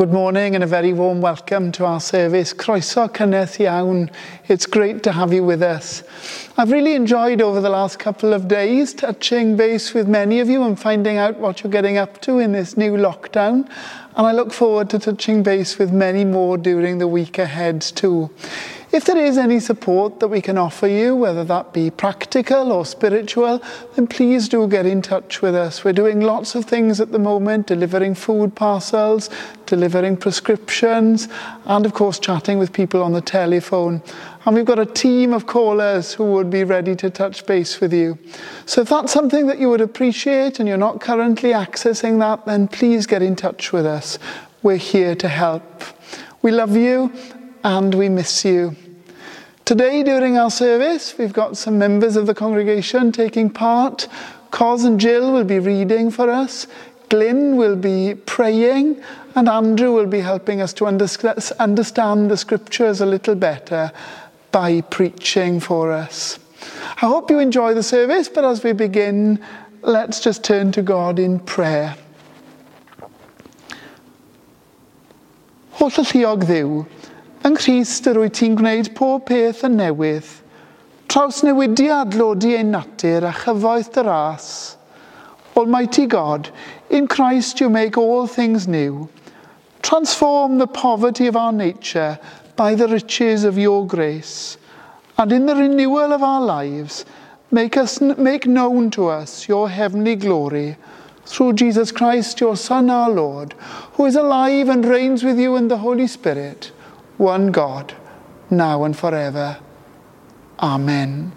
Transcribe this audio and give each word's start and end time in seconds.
good 0.00 0.14
morning 0.14 0.54
and 0.54 0.64
a 0.64 0.66
very 0.66 0.94
warm 0.94 1.20
welcome 1.20 1.70
to 1.70 1.84
our 1.84 2.00
service. 2.00 2.54
Croeso 2.54 3.06
cynnes 3.06 3.60
Iawn. 3.60 4.10
It's 4.48 4.64
great 4.64 5.02
to 5.02 5.12
have 5.12 5.30
you 5.30 5.44
with 5.44 5.62
us. 5.62 6.02
I've 6.56 6.72
really 6.72 6.94
enjoyed 6.94 7.42
over 7.42 7.60
the 7.60 7.68
last 7.68 7.98
couple 7.98 8.32
of 8.32 8.48
days 8.48 8.94
touching 8.94 9.58
base 9.58 9.92
with 9.92 10.08
many 10.08 10.40
of 10.40 10.48
you 10.48 10.62
and 10.62 10.80
finding 10.80 11.18
out 11.18 11.36
what 11.36 11.62
you're 11.62 11.70
getting 11.70 11.98
up 11.98 12.18
to 12.22 12.38
in 12.38 12.52
this 12.52 12.78
new 12.78 12.92
lockdown. 12.92 13.68
And 14.16 14.26
I 14.26 14.32
look 14.32 14.54
forward 14.54 14.88
to 14.88 14.98
touching 14.98 15.42
base 15.42 15.78
with 15.78 15.92
many 15.92 16.24
more 16.24 16.56
during 16.56 16.96
the 16.96 17.06
week 17.06 17.36
ahead 17.36 17.82
too. 17.82 18.30
If 18.92 19.04
there 19.04 19.18
is 19.18 19.38
any 19.38 19.60
support 19.60 20.18
that 20.18 20.26
we 20.26 20.40
can 20.40 20.58
offer 20.58 20.88
you, 20.88 21.14
whether 21.14 21.44
that 21.44 21.72
be 21.72 21.90
practical 21.90 22.72
or 22.72 22.84
spiritual, 22.84 23.62
then 23.94 24.08
please 24.08 24.48
do 24.48 24.66
get 24.66 24.84
in 24.84 25.00
touch 25.00 25.40
with 25.40 25.54
us. 25.54 25.84
We're 25.84 25.92
doing 25.92 26.20
lots 26.22 26.56
of 26.56 26.64
things 26.64 27.00
at 27.00 27.12
the 27.12 27.18
moment, 27.20 27.68
delivering 27.68 28.16
food 28.16 28.56
parcels, 28.56 29.30
delivering 29.66 30.16
prescriptions, 30.16 31.28
and 31.66 31.86
of 31.86 31.94
course 31.94 32.18
chatting 32.18 32.58
with 32.58 32.72
people 32.72 33.00
on 33.00 33.12
the 33.12 33.20
telephone. 33.20 34.02
And 34.44 34.56
we've 34.56 34.64
got 34.64 34.80
a 34.80 34.86
team 34.86 35.34
of 35.34 35.46
callers 35.46 36.12
who 36.12 36.24
would 36.32 36.50
be 36.50 36.64
ready 36.64 36.96
to 36.96 37.10
touch 37.10 37.46
base 37.46 37.80
with 37.80 37.92
you. 37.92 38.18
So 38.66 38.80
if 38.80 38.88
that's 38.88 39.12
something 39.12 39.46
that 39.46 39.60
you 39.60 39.68
would 39.68 39.80
appreciate 39.80 40.58
and 40.58 40.68
you're 40.68 40.76
not 40.76 41.00
currently 41.00 41.50
accessing 41.50 42.18
that, 42.18 42.44
then 42.44 42.66
please 42.66 43.06
get 43.06 43.22
in 43.22 43.36
touch 43.36 43.72
with 43.72 43.86
us. 43.86 44.18
We're 44.64 44.78
here 44.78 45.14
to 45.14 45.28
help. 45.28 45.84
We 46.42 46.50
love 46.50 46.74
you 46.76 47.12
and 47.64 47.94
we 47.94 48.08
miss 48.08 48.44
you. 48.44 48.76
Today, 49.64 50.02
during 50.02 50.36
our 50.36 50.50
service, 50.50 51.16
we've 51.16 51.32
got 51.32 51.56
some 51.56 51.78
members 51.78 52.16
of 52.16 52.26
the 52.26 52.34
congregation 52.34 53.12
taking 53.12 53.50
part. 53.50 54.08
Cos 54.50 54.84
and 54.84 54.98
Jill 54.98 55.32
will 55.32 55.44
be 55.44 55.58
reading 55.58 56.10
for 56.10 56.28
us, 56.28 56.66
Glyn 57.08 57.56
will 57.56 57.76
be 57.76 58.14
praying, 58.26 59.02
and 59.34 59.48
Andrew 59.48 59.92
will 59.92 60.06
be 60.06 60.20
helping 60.20 60.60
us 60.60 60.72
to 60.74 60.86
understand 60.86 62.30
the 62.30 62.36
scriptures 62.36 63.00
a 63.00 63.06
little 63.06 63.34
better 63.34 63.92
by 64.52 64.80
preaching 64.80 65.60
for 65.60 65.92
us. 65.92 66.38
I 67.02 67.06
hope 67.06 67.30
you 67.30 67.38
enjoy 67.38 67.74
the 67.74 67.82
service, 67.82 68.28
but 68.28 68.44
as 68.44 68.62
we 68.62 68.72
begin, 68.72 69.40
let's 69.82 70.20
just 70.20 70.44
turn 70.44 70.72
to 70.72 70.82
God 70.82 71.18
in 71.18 71.40
prayer. 71.40 71.96
Holl 75.72 75.90
lluog 75.90 76.44
ddiw, 76.44 76.86
Yng 77.50 77.56
Nghyst 77.58 78.04
yr 78.06 78.18
wyt 78.22 78.36
ti'n 78.38 78.52
gwneud 78.54 78.88
pob 78.94 79.24
peth 79.26 79.64
yn 79.66 79.72
newydd, 79.80 80.26
traws 81.10 81.40
newidiad 81.42 82.14
lodi 82.14 82.52
ein 82.54 82.70
natur 82.70 83.26
a 83.26 83.32
chyfoeth 83.34 83.88
dy 83.96 84.04
ras. 84.06 84.46
Almighty 85.58 86.04
God, 86.06 86.52
in 86.90 87.08
Christ 87.08 87.58
you 87.58 87.68
make 87.68 87.98
all 87.98 88.28
things 88.28 88.68
new. 88.68 89.08
Transform 89.82 90.58
the 90.58 90.68
poverty 90.68 91.26
of 91.26 91.34
our 91.34 91.50
nature 91.50 92.20
by 92.54 92.76
the 92.76 92.86
riches 92.86 93.42
of 93.42 93.58
your 93.58 93.84
grace, 93.84 94.56
and 95.18 95.32
in 95.32 95.46
the 95.46 95.56
renewal 95.56 96.12
of 96.12 96.22
our 96.22 96.40
lives, 96.40 97.04
make, 97.50 97.76
us, 97.76 98.00
make 98.00 98.46
known 98.46 98.92
to 98.92 99.08
us 99.08 99.48
your 99.48 99.68
heavenly 99.68 100.14
glory 100.14 100.76
through 101.26 101.54
Jesus 101.54 101.90
Christ, 101.90 102.40
your 102.40 102.56
Son, 102.56 102.90
our 102.90 103.10
Lord, 103.10 103.54
who 103.94 104.06
is 104.06 104.14
alive 104.14 104.68
and 104.68 104.84
reigns 104.84 105.24
with 105.24 105.40
you 105.40 105.56
in 105.56 105.66
the 105.66 105.78
Holy 105.78 106.06
Spirit 106.06 106.70
one 107.20 107.52
God, 107.52 107.94
now 108.48 108.82
and 108.84 108.96
forever. 108.96 109.58
Amen. 110.58 111.32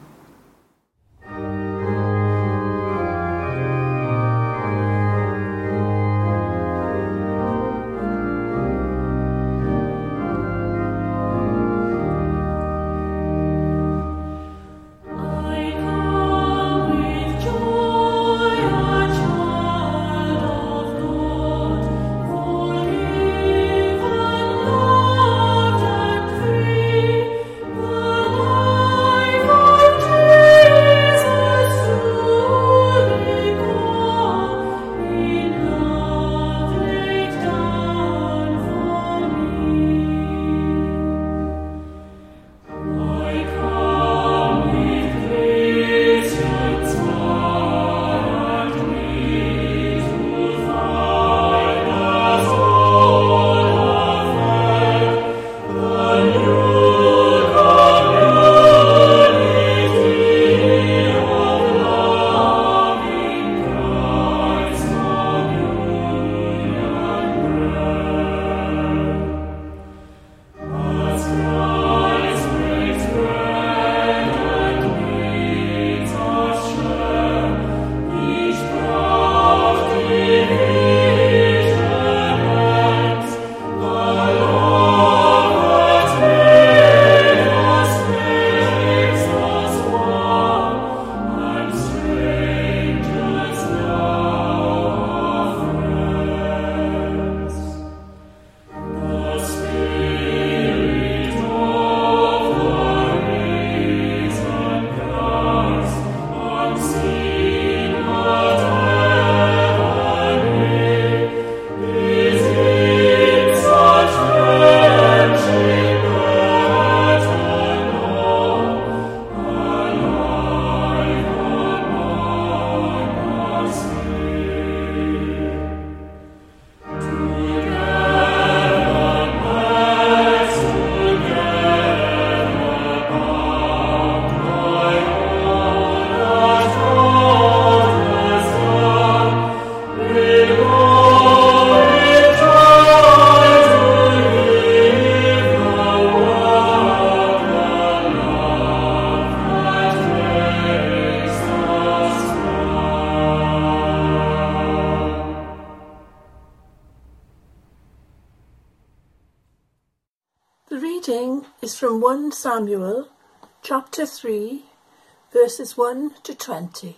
Verses 165.63 165.77
1 165.77 166.15
to 166.23 166.35
20. 166.35 166.97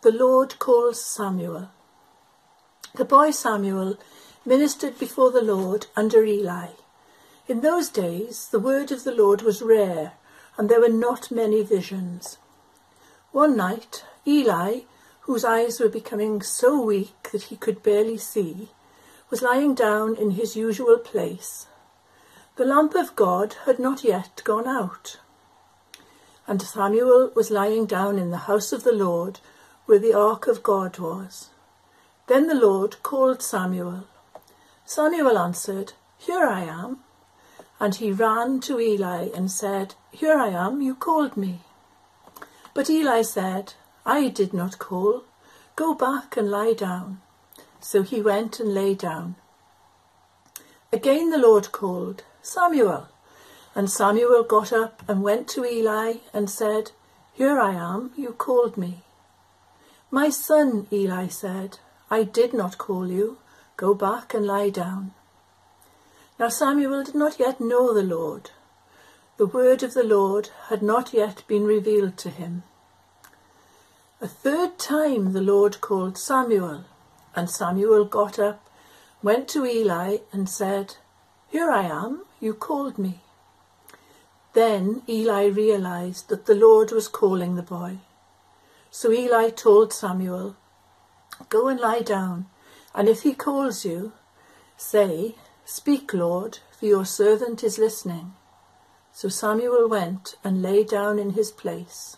The 0.00 0.10
Lord 0.10 0.58
calls 0.58 1.04
Samuel. 1.04 1.68
The 2.94 3.04
boy 3.04 3.30
Samuel 3.30 3.98
ministered 4.46 4.98
before 4.98 5.30
the 5.30 5.42
Lord 5.42 5.86
under 5.94 6.24
Eli. 6.24 6.68
In 7.46 7.60
those 7.60 7.90
days, 7.90 8.48
the 8.50 8.58
word 8.58 8.90
of 8.90 9.04
the 9.04 9.12
Lord 9.12 9.42
was 9.42 9.60
rare, 9.60 10.12
and 10.56 10.70
there 10.70 10.80
were 10.80 10.88
not 10.88 11.30
many 11.30 11.62
visions. 11.62 12.38
One 13.32 13.54
night, 13.54 14.02
Eli, 14.26 14.84
whose 15.26 15.44
eyes 15.44 15.78
were 15.78 15.90
becoming 15.90 16.40
so 16.40 16.80
weak 16.80 17.28
that 17.32 17.50
he 17.50 17.56
could 17.56 17.82
barely 17.82 18.16
see, 18.16 18.70
was 19.28 19.42
lying 19.42 19.74
down 19.74 20.16
in 20.16 20.30
his 20.30 20.56
usual 20.56 20.96
place. 20.96 21.66
The 22.56 22.64
lamp 22.64 22.94
of 22.94 23.14
God 23.14 23.56
had 23.66 23.78
not 23.78 24.04
yet 24.04 24.40
gone 24.42 24.66
out. 24.66 25.18
And 26.50 26.60
Samuel 26.60 27.30
was 27.36 27.52
lying 27.52 27.86
down 27.86 28.18
in 28.18 28.32
the 28.32 28.48
house 28.48 28.72
of 28.72 28.82
the 28.82 28.90
Lord, 28.90 29.38
where 29.86 30.00
the 30.00 30.14
ark 30.14 30.48
of 30.48 30.64
God 30.64 30.98
was. 30.98 31.50
Then 32.26 32.48
the 32.48 32.56
Lord 32.56 33.00
called 33.04 33.40
Samuel. 33.40 34.08
Samuel 34.84 35.38
answered, 35.38 35.92
Here 36.18 36.44
I 36.44 36.64
am. 36.64 37.04
And 37.78 37.94
he 37.94 38.10
ran 38.10 38.58
to 38.62 38.80
Eli 38.80 39.28
and 39.32 39.48
said, 39.48 39.94
Here 40.10 40.36
I 40.36 40.48
am, 40.48 40.82
you 40.82 40.96
called 40.96 41.36
me. 41.36 41.60
But 42.74 42.90
Eli 42.90 43.22
said, 43.22 43.74
I 44.04 44.26
did 44.26 44.52
not 44.52 44.80
call. 44.80 45.22
Go 45.76 45.94
back 45.94 46.36
and 46.36 46.50
lie 46.50 46.74
down. 46.74 47.20
So 47.78 48.02
he 48.02 48.20
went 48.20 48.58
and 48.58 48.74
lay 48.74 48.94
down. 48.96 49.36
Again 50.92 51.30
the 51.30 51.38
Lord 51.38 51.70
called, 51.70 52.24
Samuel. 52.42 53.06
And 53.80 53.90
Samuel 53.90 54.42
got 54.42 54.74
up 54.74 55.02
and 55.08 55.22
went 55.22 55.48
to 55.48 55.64
Eli 55.64 56.16
and 56.34 56.50
said, 56.50 56.90
Here 57.32 57.58
I 57.58 57.72
am, 57.72 58.12
you 58.14 58.32
called 58.32 58.76
me. 58.76 59.04
My 60.10 60.28
son, 60.28 60.86
Eli 60.92 61.28
said, 61.28 61.78
I 62.10 62.24
did 62.24 62.52
not 62.52 62.76
call 62.76 63.06
you. 63.10 63.38
Go 63.78 63.94
back 63.94 64.34
and 64.34 64.44
lie 64.44 64.68
down. 64.68 65.12
Now 66.38 66.50
Samuel 66.50 67.04
did 67.04 67.14
not 67.14 67.40
yet 67.40 67.58
know 67.58 67.94
the 67.94 68.02
Lord. 68.02 68.50
The 69.38 69.46
word 69.46 69.82
of 69.82 69.94
the 69.94 70.04
Lord 70.04 70.50
had 70.68 70.82
not 70.82 71.14
yet 71.14 71.42
been 71.48 71.64
revealed 71.64 72.18
to 72.18 72.28
him. 72.28 72.64
A 74.20 74.28
third 74.28 74.78
time 74.78 75.32
the 75.32 75.40
Lord 75.40 75.80
called 75.80 76.18
Samuel, 76.18 76.84
and 77.34 77.48
Samuel 77.48 78.04
got 78.04 78.38
up, 78.38 78.62
went 79.22 79.48
to 79.48 79.64
Eli, 79.64 80.18
and 80.32 80.50
said, 80.50 80.96
Here 81.48 81.70
I 81.70 81.84
am, 81.84 82.26
you 82.40 82.52
called 82.52 82.98
me. 82.98 83.22
Then 84.52 85.02
Eli 85.08 85.46
realized 85.46 86.28
that 86.28 86.46
the 86.46 86.54
Lord 86.54 86.90
was 86.90 87.08
calling 87.08 87.54
the 87.54 87.62
boy. 87.62 87.98
So 88.90 89.12
Eli 89.12 89.50
told 89.50 89.92
Samuel, 89.92 90.56
Go 91.48 91.68
and 91.68 91.78
lie 91.78 92.00
down, 92.00 92.46
and 92.94 93.08
if 93.08 93.22
he 93.22 93.34
calls 93.34 93.84
you, 93.84 94.12
say, 94.76 95.36
Speak, 95.64 96.12
Lord, 96.12 96.58
for 96.76 96.86
your 96.86 97.04
servant 97.04 97.62
is 97.62 97.78
listening. 97.78 98.32
So 99.12 99.28
Samuel 99.28 99.88
went 99.88 100.34
and 100.42 100.62
lay 100.62 100.82
down 100.82 101.18
in 101.18 101.30
his 101.30 101.52
place. 101.52 102.16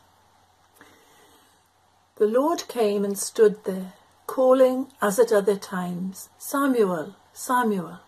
The 2.16 2.26
Lord 2.26 2.68
came 2.68 3.04
and 3.04 3.18
stood 3.18 3.64
there, 3.64 3.92
calling 4.26 4.92
as 5.02 5.18
at 5.18 5.32
other 5.32 5.56
times, 5.56 6.30
Samuel, 6.38 7.16
Samuel. 7.32 8.00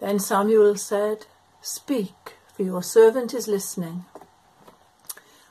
Then 0.00 0.18
Samuel 0.18 0.76
said, 0.76 1.26
Speak, 1.60 2.37
for 2.58 2.64
your 2.64 2.82
servant 2.82 3.32
is 3.32 3.46
listening. 3.46 4.04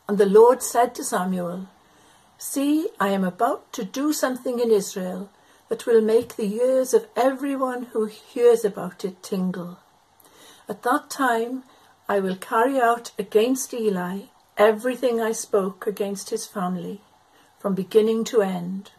And 0.10 0.18
the 0.18 0.26
Lord 0.26 0.62
said 0.62 0.94
to 0.96 1.06
Samuel, 1.06 1.70
See, 2.38 2.90
I 3.00 3.12
am 3.12 3.24
about 3.24 3.72
to 3.74 3.86
do 3.86 4.12
something 4.12 4.60
in 4.60 4.72
Israel 4.72 5.30
that 5.70 5.86
will 5.86 6.02
make 6.02 6.36
the 6.36 6.54
ears 6.54 6.94
of 6.94 7.08
everyone 7.16 7.84
who 7.94 8.08
hears 8.08 8.66
about 8.66 9.06
it 9.06 9.24
tingle. 9.24 9.80
At 10.68 10.84
that 10.84 11.10
time 11.10 11.64
I 12.10 12.20
will 12.20 12.36
carry 12.36 12.78
out 12.78 13.12
against 13.18 13.74
Eli 13.74 14.24
everything 14.58 15.22
I 15.22 15.32
spoke 15.32 15.88
against 15.88 16.30
his 16.30 16.46
family, 16.46 17.00
from 17.58 17.74
beginning 17.74 18.26
to 18.26 18.42
end. 18.42 18.92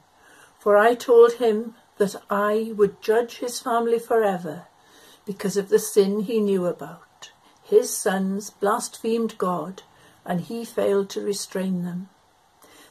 For 0.58 0.78
I 0.78 0.94
told 0.94 1.34
him 1.34 1.74
that 1.98 2.16
I 2.30 2.72
would 2.74 3.02
judge 3.02 3.40
his 3.40 3.60
family 3.60 3.98
forever 3.98 4.62
because 5.26 5.58
of 5.58 5.68
the 5.68 5.78
sin 5.78 6.20
he 6.20 6.40
knew 6.40 6.64
about. 6.64 7.07
His 7.68 7.94
sons 7.96 8.50
blasphemed 8.50 9.38
God, 9.38 9.82
and 10.24 10.40
he 10.40 10.64
failed 10.64 11.10
to 11.10 11.20
restrain 11.20 11.84
them. 11.84 12.08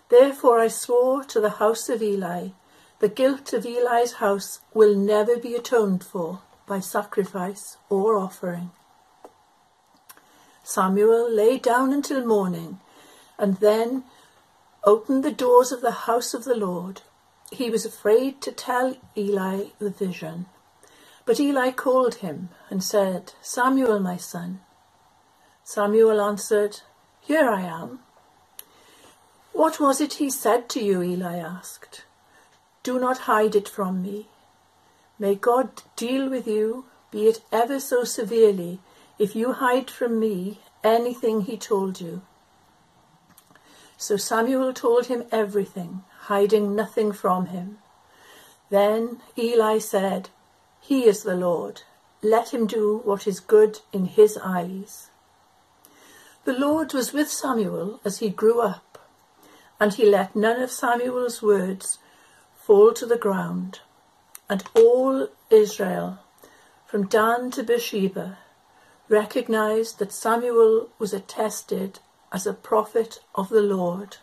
Therefore 0.10 0.60
I 0.60 0.69
swore 0.69 1.24
to 1.25 1.41
the 1.41 1.57
house 1.62 1.89
of 1.89 2.01
Eli 2.01 2.50
the 3.00 3.10
guilt 3.10 3.53
of 3.53 3.63
Eli's 3.65 4.13
house 4.13 4.62
will 4.74 4.96
never 4.96 5.38
be 5.38 5.53
atoned 5.53 6.03
for 6.03 6.41
by 6.65 6.79
sacrifice 6.79 7.77
or 7.89 8.17
offering. 8.17 8.72
Samuel 10.63 11.31
lay 11.31 11.60
down 11.60 11.93
until 11.93 12.25
morning 12.25 12.79
and 13.38 13.57
then 13.57 14.03
opened 14.84 15.24
the 15.24 15.31
doors 15.31 15.72
of 15.72 15.81
the 15.81 16.07
house 16.07 16.34
of 16.34 16.43
the 16.43 16.55
Lord. 16.55 17.01
He 17.51 17.69
was 17.69 17.86
afraid 17.86 18.41
to 18.41 18.51
tell 18.51 18.98
Eli 19.15 19.65
the 19.77 19.91
vision. 19.91 20.48
But 21.25 21.39
Eli 21.39 21.72
called 21.72 22.15
him 22.15 22.50
and 22.69 22.84
said, 22.84 23.34
Samuel, 23.41 24.00
my 24.00 24.17
son. 24.17 24.60
Samuel 25.69 26.21
answered, 26.21 26.79
Here 27.19 27.50
I 27.50 27.59
am. 27.59 28.00
What 29.51 29.81
was 29.81 30.00
it 30.00 30.13
he 30.13 30.29
said 30.29 30.69
to 30.69 30.79
you? 30.81 31.03
Eli 31.03 31.39
asked. 31.39 32.05
Do 32.83 32.97
not 32.97 33.27
hide 33.27 33.53
it 33.53 33.67
from 33.67 34.01
me. 34.01 34.29
May 35.19 35.36
God 35.36 35.83
deal 35.97 36.29
with 36.29 36.47
you, 36.47 36.86
be 37.12 37.27
it 37.27 37.41
ever 37.51 37.81
so 37.81 38.05
severely, 38.05 38.79
if 39.19 39.36
you 39.36 39.51
hide 39.51 39.91
from 39.91 40.21
me 40.21 40.62
anything 40.86 41.41
he 41.41 41.57
told 41.57 42.00
you. 42.00 42.21
So 43.97 44.15
Samuel 44.15 44.71
told 44.74 45.07
him 45.07 45.25
everything, 45.33 46.05
hiding 46.31 46.75
nothing 46.75 47.12
from 47.12 47.47
him. 47.47 47.79
Then 48.69 49.19
Eli 49.38 49.79
said, 49.79 50.29
He 50.79 51.03
is 51.03 51.24
the 51.24 51.36
Lord. 51.36 51.81
Let 52.21 52.53
him 52.53 52.67
do 52.67 53.01
what 53.03 53.27
is 53.27 53.41
good 53.41 53.79
in 53.91 54.05
his 54.05 54.39
eyes. 54.41 55.09
The 56.48 56.58
Lord 56.58 56.94
was 56.94 57.12
with 57.12 57.30
Samuel 57.30 58.00
as 58.06 58.20
he 58.20 58.30
grew 58.30 58.62
up, 58.62 59.10
and 59.82 59.94
he 59.94 60.10
let 60.10 60.34
none 60.34 60.62
of 60.62 60.72
Samuel's 60.72 61.42
words 61.42 62.00
fall 62.56 62.94
to 62.94 63.06
the 63.06 63.18
ground, 63.18 63.82
and 64.50 64.63
all 64.74 65.27
Israel, 65.50 66.20
from 66.86 67.06
Dan 67.08 67.51
to 67.51 67.63
Beersheba, 67.63 68.38
recognized 69.10 70.00
that 70.00 70.13
Samuel 70.13 70.89
was 70.98 71.12
attested 71.12 72.00
as 72.32 72.48
a 72.48 72.54
prophet 72.54 73.20
of 73.36 73.50
the 73.50 73.62
Lord. 73.62 74.16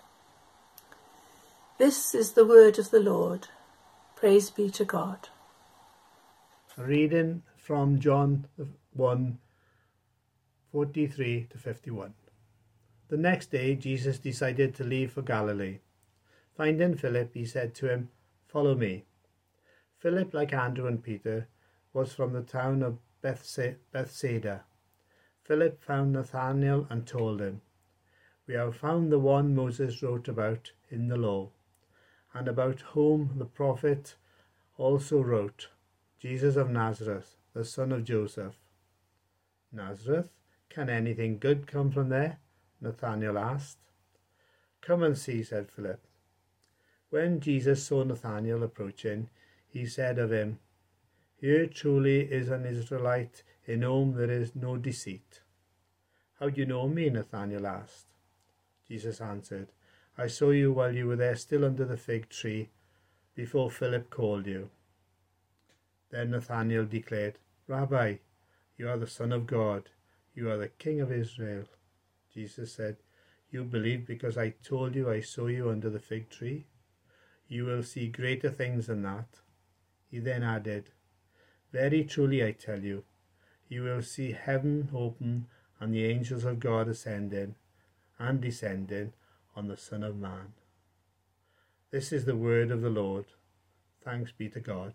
This 1.77 2.15
is 2.15 2.33
the 2.33 2.47
word 2.47 2.79
of 2.79 2.91
the 2.91 3.01
Lord. 3.01 3.49
Praise 4.17 4.49
be 4.49 4.71
to 4.71 4.85
God. 4.87 5.29
Reading 6.79 7.43
from 7.59 8.01
John 8.01 8.47
1 8.95 9.39
43 10.75 11.47
to 11.51 11.57
51. 11.57 12.15
The 13.07 13.17
next 13.17 13.53
day, 13.53 13.77
Jesus 13.77 14.19
decided 14.19 14.75
to 14.75 14.83
leave 14.83 15.13
for 15.13 15.23
Galilee. 15.23 15.79
Finding 16.57 16.97
Philip, 16.97 17.33
he 17.33 17.45
said 17.45 17.77
to 17.77 17.89
him, 17.89 18.09
Follow 18.49 18.75
me. 18.75 19.05
Philip, 19.99 20.35
like 20.35 20.53
Andrew 20.53 20.89
and 20.89 21.01
Peter, 21.01 21.47
was 21.93 22.13
from 22.13 22.33
the 22.33 22.43
town 22.43 22.83
of 22.83 22.99
Bethsaida. 23.23 24.65
Philip 25.45 25.81
found 25.81 26.13
Nathanael 26.13 26.89
and 26.91 27.07
told 27.07 27.41
him, 27.41 27.61
We 28.49 28.55
have 28.55 28.75
found 28.77 29.13
the 29.13 29.21
one 29.21 29.55
Moses 29.55 30.03
wrote 30.03 30.27
about 30.27 30.73
in 30.91 31.07
the 31.07 31.17
law, 31.17 31.51
and 32.33 32.49
about 32.49 32.81
whom 32.81 33.35
the 33.37 33.45
prophet 33.45 34.17
also 34.77 35.21
wrote, 35.21 35.69
Jesus 36.19 36.57
of 36.57 36.69
Nazareth, 36.69 37.37
the 37.53 37.65
son 37.65 37.93
of 37.93 38.03
Joseph. 38.03 38.59
Nazareth? 39.71 40.31
Can 40.75 40.91
anything 40.91 41.39
good 41.39 41.69
come 41.69 41.93
from 41.93 42.09
there? 42.09 42.39
Nathanael 42.81 43.39
asked. 43.39 43.79
Come 44.81 45.05
and 45.05 45.17
see, 45.17 45.45
said 45.45 45.71
Philip. 45.71 46.01
When 47.11 47.39
Jesus 47.39 47.85
saw 47.85 48.03
Nathanael 48.03 48.65
approaching, 48.65 49.31
he 49.69 49.87
said 49.87 50.19
of 50.19 50.33
him, 50.33 50.59
Here 51.37 51.69
truly 51.69 52.23
is 52.23 52.49
an 52.49 52.67
Israelite 52.67 53.45
in 53.65 53.83
whom 53.83 54.15
there 54.15 54.33
is 54.33 54.57
no 54.57 54.77
deceit. 54.77 55.43
How 56.41 56.49
do 56.49 56.61
you 56.61 56.67
know 56.67 56.89
me? 56.89 57.09
Nathanael 57.09 57.69
asked. 57.69 58.07
Jesus 58.89 59.21
answered, 59.21 59.69
I 60.19 60.27
saw 60.27 60.51
you 60.51 60.73
while 60.73 60.93
you 60.93 61.07
were 61.07 61.15
there 61.15 61.37
still 61.37 61.65
under 61.65 61.85
the 61.85 61.97
fig 61.97 62.31
tree, 62.31 62.71
before 63.37 63.71
Philip 63.71 64.11
called 64.11 64.49
you. 64.49 64.71
Then 66.11 66.33
Nathanael 66.33 66.85
declared, 66.85 67.39
Rabbi, 67.69 68.17
you 68.77 68.89
are 68.89 68.99
the 68.99 69.07
Son 69.07 69.31
of 69.31 69.47
God, 69.47 69.91
you 70.35 70.51
are 70.51 70.57
the 70.57 70.69
King 70.69 71.01
of 71.01 71.13
Israel. 71.13 71.65
Jesus 72.33 72.73
said, 72.73 72.97
You 73.51 73.65
believe 73.65 74.07
because 74.07 74.37
I 74.37 74.55
told 74.63 74.95
you 74.95 75.11
I 75.11 75.21
saw 75.21 75.47
you 75.47 75.71
under 75.71 75.91
the 75.91 76.01
fig 76.01 76.31
tree? 76.31 76.67
you 77.49 77.65
will 77.65 77.83
see 77.83 78.09
greater 78.09 78.51
things 78.51 78.87
than 78.87 79.03
that. 79.03 79.41
He 80.11 80.19
then 80.19 80.43
added, 80.43 80.91
Very 81.73 82.05
truly 82.05 82.45
I 82.45 82.53
tell 82.53 82.81
you, 82.81 83.05
you 83.69 83.83
will 83.83 84.03
see 84.03 84.33
heaven 84.33 84.89
open 84.95 85.47
and 85.81 85.93
the 85.93 86.05
angels 86.05 86.45
of 86.45 86.61
God 86.61 86.89
ascending 86.89 87.55
and 88.19 88.41
descending 88.41 89.13
on 89.57 89.69
the 89.69 89.77
Son 89.77 90.03
of 90.03 90.17
Man. 90.17 90.53
This 91.91 92.13
is 92.13 92.25
the 92.25 92.37
word 92.37 92.71
of 92.71 92.81
the 92.81 92.91
Lord. 92.91 93.27
Thanks 94.05 94.33
be 94.33 94.49
to 94.51 94.61
God. 94.61 94.95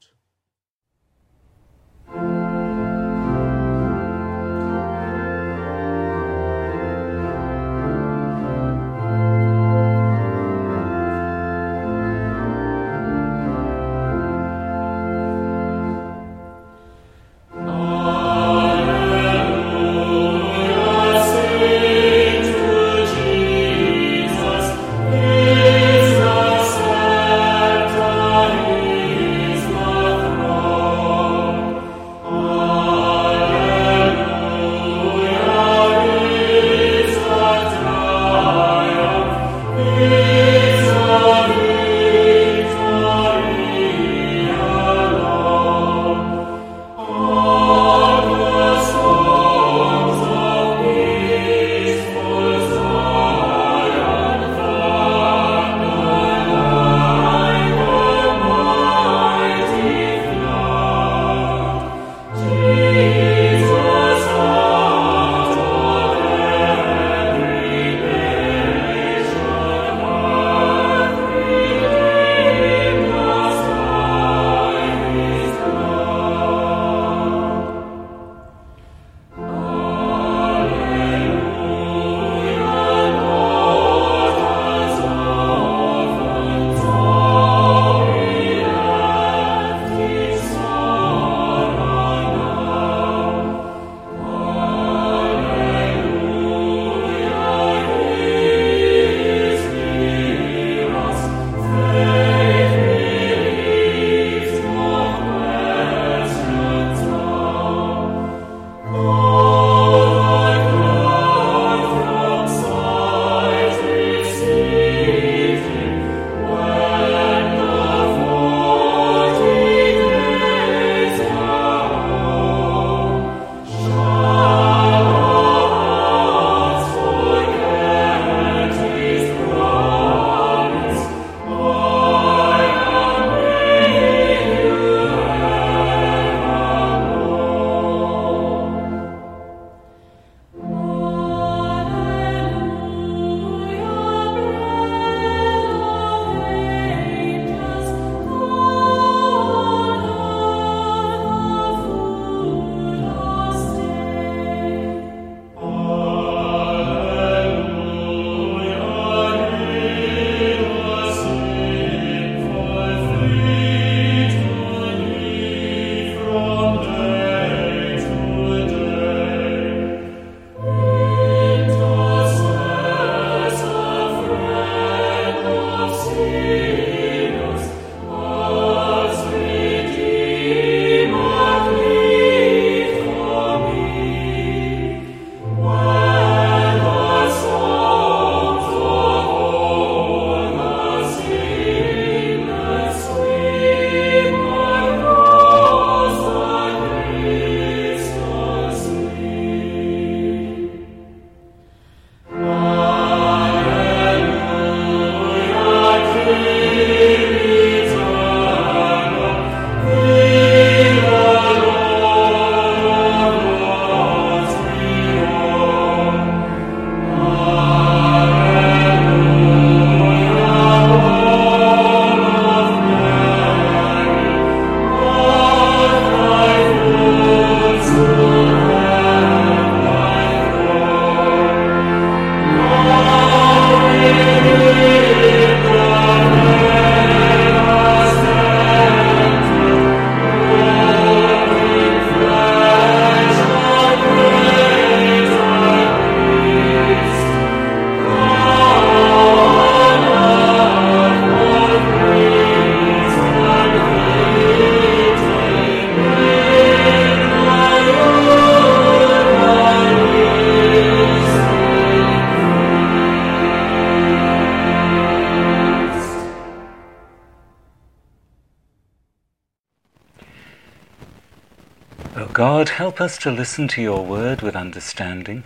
Us 273.01 273.18
to 273.20 273.32
listen 273.32 273.68
to 273.70 273.82
your 273.82 274.06
word 274.06 274.41
with 274.41 274.56
understanding, 274.56 275.46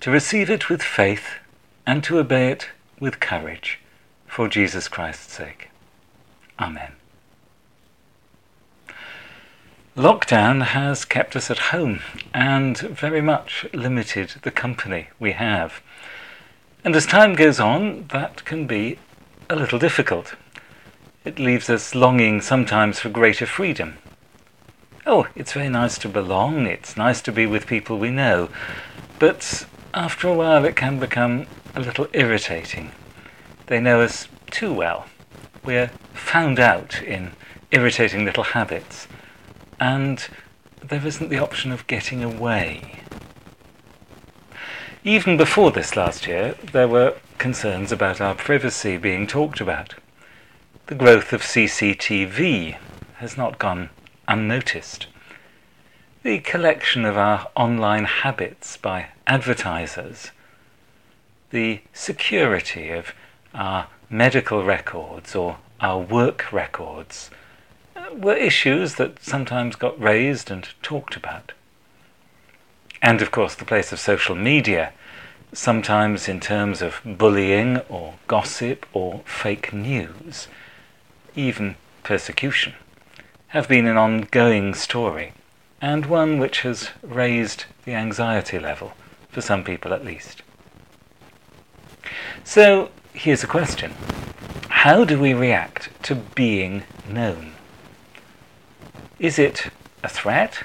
to 0.00 0.10
receive 0.10 0.50
it 0.50 0.68
with 0.68 0.82
faith, 0.82 1.26
and 1.86 2.02
to 2.04 2.18
obey 2.18 2.50
it 2.50 2.68
with 3.00 3.20
courage, 3.20 3.80
for 4.26 4.48
Jesus 4.48 4.88
Christ's 4.88 5.32
sake. 5.32 5.70
Amen. 6.58 6.92
Lockdown 9.96 10.62
has 10.62 11.04
kept 11.04 11.36
us 11.36 11.50
at 11.50 11.58
home 11.58 12.00
and 12.32 12.78
very 12.78 13.20
much 13.20 13.66
limited 13.74 14.36
the 14.42 14.50
company 14.50 15.08
we 15.18 15.32
have. 15.32 15.82
And 16.82 16.96
as 16.96 17.04
time 17.04 17.34
goes 17.34 17.60
on, 17.60 18.06
that 18.08 18.44
can 18.44 18.66
be 18.66 18.98
a 19.50 19.56
little 19.56 19.78
difficult. 19.78 20.34
It 21.24 21.38
leaves 21.38 21.68
us 21.68 21.94
longing 21.94 22.40
sometimes 22.40 22.98
for 23.00 23.10
greater 23.10 23.46
freedom. 23.46 23.98
Oh, 25.04 25.26
it's 25.34 25.52
very 25.52 25.68
nice 25.68 25.98
to 25.98 26.08
belong, 26.08 26.66
it's 26.66 26.96
nice 26.96 27.20
to 27.22 27.32
be 27.32 27.44
with 27.44 27.66
people 27.66 27.98
we 27.98 28.10
know, 28.10 28.50
but 29.18 29.66
after 29.92 30.28
a 30.28 30.34
while 30.34 30.64
it 30.64 30.76
can 30.76 31.00
become 31.00 31.46
a 31.74 31.80
little 31.80 32.06
irritating. 32.12 32.92
They 33.66 33.80
know 33.80 34.00
us 34.00 34.28
too 34.52 34.72
well. 34.72 35.06
We're 35.64 35.90
found 36.14 36.60
out 36.60 37.02
in 37.02 37.32
irritating 37.72 38.24
little 38.24 38.44
habits 38.44 39.08
and 39.80 40.24
there 40.80 41.04
isn't 41.04 41.30
the 41.30 41.38
option 41.38 41.72
of 41.72 41.86
getting 41.88 42.22
away. 42.22 43.00
Even 45.02 45.36
before 45.36 45.72
this 45.72 45.96
last 45.96 46.28
year, 46.28 46.54
there 46.72 46.86
were 46.86 47.16
concerns 47.38 47.90
about 47.90 48.20
our 48.20 48.36
privacy 48.36 48.96
being 48.98 49.26
talked 49.26 49.60
about. 49.60 49.94
The 50.86 50.94
growth 50.94 51.32
of 51.32 51.42
CCTV 51.42 52.76
has 53.16 53.36
not 53.36 53.58
gone 53.58 53.90
unnoticed. 54.28 55.06
The 56.22 56.38
collection 56.38 57.04
of 57.04 57.16
our 57.16 57.48
online 57.56 58.04
habits 58.04 58.76
by 58.76 59.08
advertisers, 59.26 60.30
the 61.50 61.80
security 61.92 62.90
of 62.90 63.12
our 63.54 63.88
medical 64.08 64.62
records 64.62 65.34
or 65.34 65.58
our 65.80 65.98
work 65.98 66.52
records 66.52 67.30
uh, 67.96 68.06
were 68.14 68.36
issues 68.36 68.94
that 68.94 69.22
sometimes 69.22 69.74
got 69.74 70.00
raised 70.00 70.50
and 70.50 70.68
talked 70.82 71.16
about. 71.16 71.52
And 73.02 73.20
of 73.20 73.32
course, 73.32 73.56
the 73.56 73.64
place 73.64 73.92
of 73.92 73.98
social 73.98 74.36
media, 74.36 74.92
sometimes 75.52 76.28
in 76.28 76.38
terms 76.38 76.80
of 76.80 77.00
bullying 77.04 77.78
or 77.88 78.14
gossip 78.28 78.86
or 78.92 79.22
fake 79.24 79.72
news, 79.72 80.46
even 81.34 81.74
persecution, 82.04 82.74
have 83.52 83.68
been 83.68 83.86
an 83.86 83.98
ongoing 83.98 84.72
story, 84.72 85.34
and 85.78 86.06
one 86.06 86.38
which 86.38 86.62
has 86.62 86.88
raised 87.02 87.66
the 87.84 87.92
anxiety 87.92 88.58
level, 88.58 88.94
for 89.28 89.42
some 89.42 89.62
people 89.62 89.92
at 89.92 90.02
least. 90.02 90.40
So, 92.44 92.88
here's 93.12 93.44
a 93.44 93.46
question 93.46 93.92
How 94.70 95.04
do 95.04 95.20
we 95.20 95.34
react 95.34 95.90
to 96.04 96.14
being 96.14 96.84
known? 97.06 97.52
Is 99.18 99.38
it 99.38 99.68
a 100.02 100.08
threat 100.08 100.62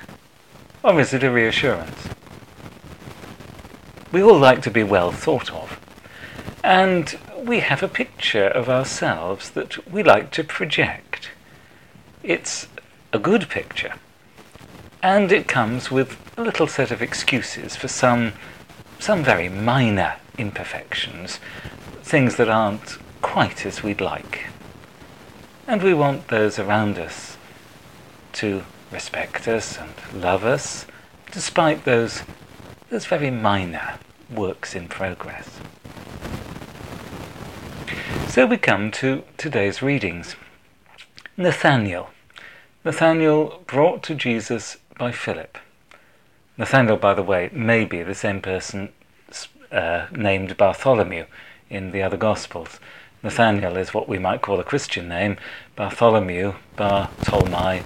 or 0.81 1.01
is 1.01 1.13
it 1.13 1.25
a 1.25 1.29
reassurance? 1.29 2.07
We 4.13 4.23
all 4.23 4.39
like 4.39 4.61
to 4.61 4.71
be 4.71 4.83
well 4.83 5.11
thought 5.11 5.51
of, 5.51 5.77
and 6.63 7.19
we 7.37 7.59
have 7.59 7.83
a 7.83 7.89
picture 7.89 8.47
of 8.47 8.69
ourselves 8.69 9.49
that 9.49 9.91
we 9.91 10.03
like 10.03 10.31
to 10.31 10.43
project. 10.45 11.31
It's 12.23 12.69
a 13.13 13.19
good 13.19 13.49
picture, 13.49 13.93
and 15.01 15.31
it 15.31 15.47
comes 15.47 15.89
with 15.89 16.17
a 16.37 16.41
little 16.41 16.67
set 16.67 16.91
of 16.91 17.01
excuses 17.01 17.75
for 17.75 17.87
some, 17.87 18.33
some 18.99 19.23
very 19.23 19.49
minor 19.49 20.15
imperfections, 20.37 21.39
things 22.03 22.35
that 22.35 22.49
aren't 22.49 22.97
quite 23.21 23.65
as 23.65 23.83
we'd 23.83 24.01
like. 24.01 24.47
And 25.67 25.81
we 25.81 25.93
want 25.93 26.27
those 26.27 26.59
around 26.59 26.97
us 26.97 27.37
to 28.33 28.63
respect 28.91 29.47
us 29.47 29.77
and 29.77 30.21
love 30.21 30.43
us, 30.43 30.85
despite 31.31 31.85
those, 31.85 32.23
those 32.89 33.05
very 33.05 33.31
minor 33.31 33.95
works 34.33 34.75
in 34.75 34.87
progress. 34.87 35.59
So 38.27 38.45
we 38.45 38.57
come 38.57 38.91
to 38.91 39.23
today's 39.37 39.81
readings. 39.81 40.35
Nathaniel. 41.35 42.09
Nathaniel 42.87 43.61
brought 43.67 44.01
to 44.03 44.15
Jesus 44.15 44.77
by 44.97 45.11
Philip. 45.11 45.57
Nathanael, 46.57 46.95
by 46.95 47.13
the 47.13 47.21
way, 47.21 47.49
may 47.51 47.83
be 47.83 48.01
the 48.01 48.15
same 48.15 48.39
person 48.39 48.93
uh, 49.73 50.05
named 50.15 50.55
Bartholomew 50.55 51.25
in 51.69 51.91
the 51.91 52.01
other 52.01 52.15
Gospels. 52.15 52.79
Nathanael 53.21 53.75
is 53.75 53.93
what 53.93 54.07
we 54.07 54.17
might 54.17 54.41
call 54.41 54.61
a 54.61 54.63
Christian 54.63 55.09
name. 55.09 55.35
Bartholomew, 55.75 56.53
Bartolomai, 56.77 57.83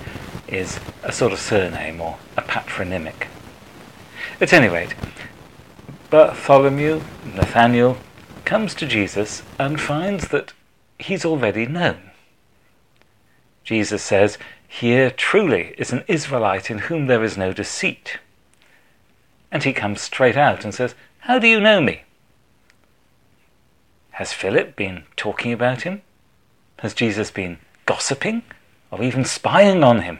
is 0.47 0.79
a 1.01 1.11
sort 1.11 1.33
of 1.33 1.39
surname 1.39 1.99
or 1.99 2.19
a 2.37 2.43
patronymic. 2.43 3.27
At 4.39 4.53
any 4.53 4.67
rate, 4.67 4.93
Bartholomew, 6.11 7.01
Nathanael, 7.25 7.97
comes 8.45 8.75
to 8.75 8.85
Jesus 8.85 9.41
and 9.57 9.81
finds 9.81 10.27
that 10.27 10.53
he's 10.99 11.25
already 11.25 11.65
known. 11.65 12.11
Jesus 13.63 14.03
says, 14.03 14.37
Here 14.71 15.11
truly 15.11 15.75
is 15.77 15.91
an 15.91 16.05
Israelite 16.07 16.71
in 16.71 16.79
whom 16.79 17.07
there 17.07 17.25
is 17.25 17.37
no 17.37 17.51
deceit. 17.51 18.19
And 19.51 19.63
he 19.63 19.73
comes 19.73 19.99
straight 20.01 20.37
out 20.37 20.63
and 20.63 20.73
says, 20.73 20.95
How 21.19 21.39
do 21.39 21.47
you 21.47 21.59
know 21.59 21.81
me? 21.81 22.03
Has 24.11 24.31
Philip 24.31 24.77
been 24.77 25.03
talking 25.17 25.51
about 25.51 25.81
him? 25.81 26.01
Has 26.79 26.93
Jesus 26.93 27.31
been 27.31 27.57
gossiping 27.85 28.43
or 28.89 29.03
even 29.03 29.25
spying 29.25 29.83
on 29.83 30.03
him? 30.03 30.19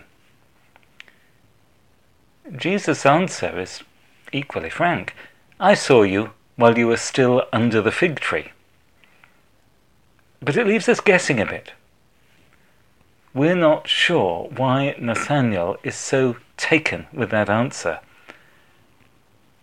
Jesus' 2.55 3.05
answer 3.05 3.57
is 3.57 3.81
equally 4.33 4.69
frank. 4.69 5.15
I 5.61 5.75
saw 5.75 6.03
you 6.03 6.31
while 6.57 6.77
you 6.77 6.87
were 6.87 6.97
still 6.97 7.45
under 7.53 7.81
the 7.81 7.91
fig 7.91 8.19
tree. 8.19 8.51
But 10.41 10.57
it 10.57 10.67
leaves 10.67 10.89
us 10.89 10.99
guessing 10.99 11.39
a 11.39 11.45
bit. 11.45 11.71
We're 13.33 13.55
not 13.55 13.87
sure 13.87 14.49
why 14.55 14.95
Nathaniel 14.99 15.77
is 15.83 15.95
so 15.95 16.37
taken 16.57 17.07
with 17.13 17.29
that 17.29 17.49
answer. 17.49 17.99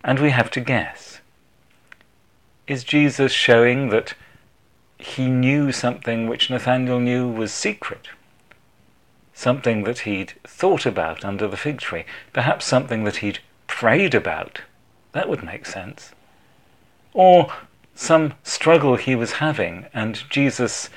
And 0.03 0.19
we 0.19 0.31
have 0.31 0.49
to 0.51 0.59
guess. 0.59 1.19
Is 2.67 2.83
Jesus 2.83 3.31
showing 3.31 3.89
that 3.89 4.13
he 4.97 5.27
knew 5.27 5.71
something 5.71 6.27
which 6.27 6.49
Nathaniel 6.49 6.99
knew 6.99 7.27
was 7.27 7.53
secret? 7.53 8.09
something 9.39 9.85
that 9.85 9.99
he'd 9.99 10.33
thought 10.43 10.85
about 10.85 11.23
under 11.23 11.47
the 11.47 11.55
fig 11.55 11.79
tree, 11.79 12.03
perhaps 12.33 12.65
something 12.65 13.05
that 13.05 13.17
he'd 13.17 13.39
prayed 13.67 14.13
about. 14.13 14.61
That 15.13 15.29
would 15.29 15.43
make 15.43 15.65
sense. 15.65 16.11
Or 17.13 17.49
some 17.95 18.33
struggle 18.43 18.97
he 18.97 19.15
was 19.15 19.33
having, 19.33 19.85
and 19.93 20.29
Jesus' 20.29 20.89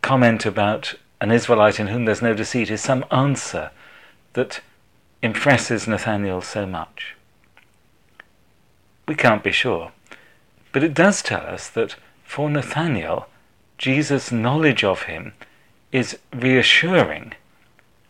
comment 0.00 0.46
about 0.46 0.94
an 1.20 1.30
Israelite 1.30 1.80
in 1.80 1.88
whom 1.88 2.04
there's 2.04 2.22
no 2.22 2.34
deceit 2.34 2.70
is 2.70 2.80
some 2.80 3.04
answer 3.10 3.70
that 4.34 4.60
impresses 5.22 5.88
Nathaniel 5.88 6.40
so 6.40 6.66
much. 6.66 7.16
We 9.08 9.14
can't 9.14 9.42
be 9.42 9.52
sure, 9.52 9.92
but 10.72 10.84
it 10.84 10.94
does 10.94 11.22
tell 11.22 11.46
us 11.46 11.68
that 11.70 11.96
for 12.24 12.50
Nathaniel, 12.50 13.28
Jesus' 13.78 14.32
knowledge 14.32 14.84
of 14.84 15.02
him 15.02 15.32
is 15.92 16.18
reassuring 16.34 17.34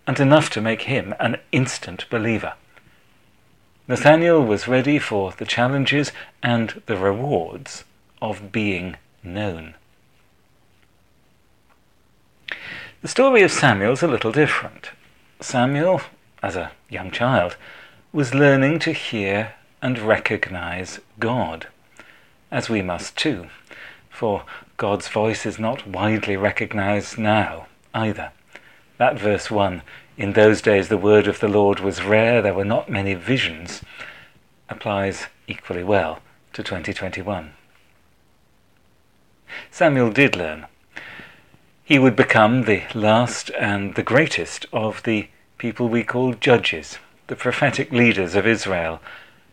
and 0.06 0.18
enough 0.18 0.50
to 0.50 0.60
make 0.60 0.82
him 0.82 1.14
an 1.20 1.36
instant 1.52 2.08
believer. 2.10 2.54
Nathaniel 3.88 4.44
was 4.44 4.66
ready 4.66 4.98
for 4.98 5.32
the 5.32 5.44
challenges 5.44 6.12
and 6.42 6.82
the 6.86 6.96
rewards 6.96 7.84
of 8.20 8.50
being 8.50 8.96
known. 9.22 9.74
The 13.02 13.08
story 13.08 13.42
of 13.42 13.52
Samuel 13.52 13.92
is 13.92 14.02
a 14.02 14.08
little 14.08 14.32
different. 14.32 14.90
Samuel, 15.38 16.00
as 16.42 16.56
a 16.56 16.72
young 16.88 17.10
child, 17.10 17.56
was 18.10 18.34
learning 18.34 18.78
to 18.80 18.92
hear 18.92 19.52
and 19.82 19.98
recognize 19.98 20.98
God, 21.20 21.66
as 22.50 22.70
we 22.70 22.80
must 22.80 23.14
too, 23.14 23.48
for 24.08 24.44
God's 24.78 25.08
voice 25.08 25.44
is 25.44 25.58
not 25.58 25.86
widely 25.86 26.38
recognized 26.38 27.18
now 27.18 27.66
either. 27.92 28.32
That 28.96 29.18
verse 29.18 29.50
1 29.50 29.82
In 30.16 30.32
those 30.32 30.62
days 30.62 30.88
the 30.88 30.96
word 30.96 31.28
of 31.28 31.40
the 31.40 31.48
Lord 31.48 31.80
was 31.80 32.02
rare, 32.02 32.40
there 32.40 32.54
were 32.54 32.64
not 32.64 32.88
many 32.88 33.12
visions, 33.12 33.82
applies 34.70 35.26
equally 35.46 35.84
well 35.84 36.20
to 36.54 36.62
2021. 36.62 37.52
Samuel 39.70 40.10
did 40.10 40.34
learn. 40.34 40.66
He 41.88 42.00
would 42.00 42.16
become 42.16 42.64
the 42.64 42.82
last 42.94 43.48
and 43.50 43.94
the 43.94 44.02
greatest 44.02 44.66
of 44.72 45.04
the 45.04 45.28
people 45.56 45.88
we 45.88 46.02
call 46.02 46.34
judges, 46.34 46.98
the 47.28 47.36
prophetic 47.36 47.92
leaders 47.92 48.34
of 48.34 48.44
Israel 48.44 49.00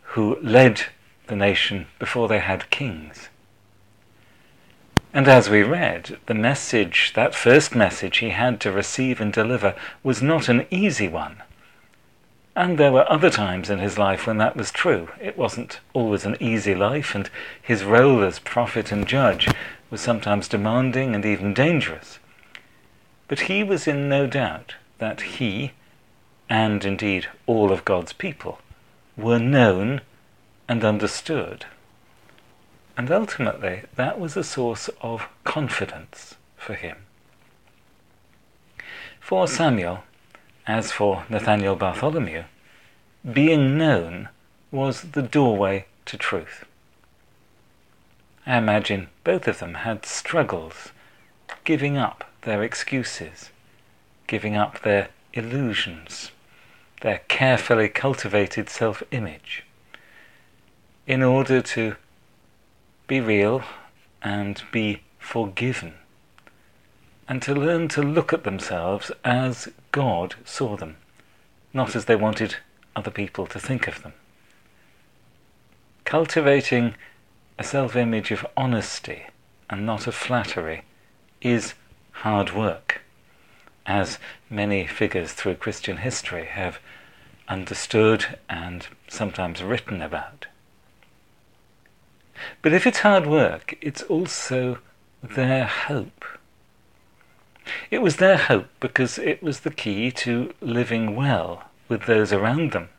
who 0.02 0.40
led 0.42 0.82
the 1.28 1.36
nation 1.36 1.86
before 2.00 2.28
they 2.28 2.40
had 2.40 2.72
kings. 2.72 3.30
And 5.14 5.28
as 5.28 5.48
we 5.48 5.62
read, 5.62 6.18
the 6.26 6.34
message, 6.34 7.14
that 7.14 7.36
first 7.36 7.76
message 7.76 8.18
he 8.18 8.32
had 8.32 8.60
to 8.62 8.72
receive 8.72 9.22
and 9.22 9.32
deliver, 9.32 9.76
was 10.02 10.24
not 10.24 10.50
an 10.50 10.66
easy 10.72 11.08
one. 11.08 11.44
And 12.56 12.80
there 12.80 12.92
were 12.92 13.12
other 13.12 13.30
times 13.30 13.70
in 13.70 13.78
his 13.78 14.00
life 14.00 14.26
when 14.26 14.40
that 14.40 14.56
was 14.56 14.72
true. 14.72 15.10
It 15.22 15.38
wasn't 15.38 15.82
always 15.94 16.26
an 16.26 16.38
easy 16.40 16.74
life, 16.74 17.14
and 17.14 17.30
his 17.62 17.84
role 17.84 18.24
as 18.24 18.40
prophet 18.40 18.92
and 18.92 19.08
judge 19.08 19.48
was 19.92 20.02
sometimes 20.02 20.48
demanding 20.48 21.14
and 21.14 21.28
even 21.28 21.54
dangerous. 21.54 22.18
But 23.34 23.48
he 23.50 23.64
was 23.64 23.88
in 23.88 24.08
no 24.08 24.28
doubt 24.28 24.76
that 25.00 25.22
he, 25.22 25.72
and 26.48 26.86
indeed 26.86 27.30
all 27.48 27.72
of 27.72 27.84
God's 27.84 28.14
people, 28.14 28.60
were 29.18 29.40
known 29.40 30.02
and 30.70 30.86
understood. 30.86 31.66
And 32.96 33.10
ultimately, 33.10 33.86
that 33.96 34.20
was 34.20 34.38
a 34.38 34.44
source 34.44 34.88
of 35.02 35.28
confidence 35.46 36.36
for 36.58 36.76
him. 36.76 37.08
For 39.20 39.48
Samuel, 39.48 40.04
as 40.68 40.92
for 40.92 41.26
Nathaniel 41.28 41.76
Bartholomew, 41.76 42.44
being 43.34 43.80
known 43.80 44.30
was 44.70 45.14
the 45.14 45.24
doorway 45.24 45.88
to 46.06 46.18
truth. 46.18 46.66
I 48.46 48.58
imagine 48.60 49.08
both 49.24 49.48
of 49.48 49.58
them 49.58 49.74
had 49.74 50.06
struggles 50.06 50.92
giving 51.64 51.98
up 51.98 52.30
their 52.44 52.64
excuses, 52.64 53.50
giving 54.28 54.56
up 54.56 54.82
their 54.82 55.10
illusions, 55.34 56.32
their 57.02 57.22
carefully 57.28 57.90
cultivated 57.90 58.70
self 58.70 59.04
image, 59.12 59.64
in 61.08 61.22
order 61.22 61.62
to 61.62 61.96
be 63.08 63.20
real 63.20 63.64
and 64.22 64.64
be 64.72 65.02
forgiven, 65.20 65.94
and 67.28 67.42
to 67.42 67.54
learn 67.54 67.88
to 67.88 68.02
look 68.02 68.32
at 68.34 68.44
themselves 68.44 69.12
as 69.24 69.70
God 69.92 70.36
saw 70.46 70.76
them, 70.78 70.98
not 71.74 71.96
as 71.96 72.06
they 72.06 72.16
wanted 72.16 72.58
other 72.96 73.12
people 73.12 73.48
to 73.48 73.60
think 73.60 73.88
of 73.88 74.04
them. 74.04 74.14
Cultivating 76.06 76.96
a 77.58 77.64
self 77.64 77.96
image 77.96 78.32
of 78.32 78.46
honesty 78.56 79.24
and 79.70 79.86
not 79.86 80.08
of 80.08 80.16
flattery 80.16 80.84
is 81.42 81.74
hard 82.14 82.54
work, 82.54 83.02
as 83.86 84.18
many 84.50 84.88
figures 84.88 85.34
through 85.34 85.56
Christian 85.56 85.98
history 85.98 86.46
have 86.46 86.80
understood 87.48 88.40
and 88.50 88.88
sometimes 89.08 89.62
written 89.62 90.02
about. 90.02 90.48
But 92.62 92.74
if 92.74 92.88
it's 92.88 93.00
hard 93.00 93.26
work, 93.28 93.76
it's 93.82 94.04
also 94.04 94.80
their 95.22 95.66
hope. 95.66 96.26
It 97.90 98.02
was 98.02 98.18
their 98.18 98.38
hope 98.38 98.68
because 98.80 99.18
it 99.18 99.42
was 99.42 99.62
the 99.62 99.72
key 99.72 100.12
to 100.12 100.54
living 100.60 101.16
well 101.16 101.70
with 101.88 102.06
those 102.06 102.34
around 102.34 102.72
them. 102.72 102.90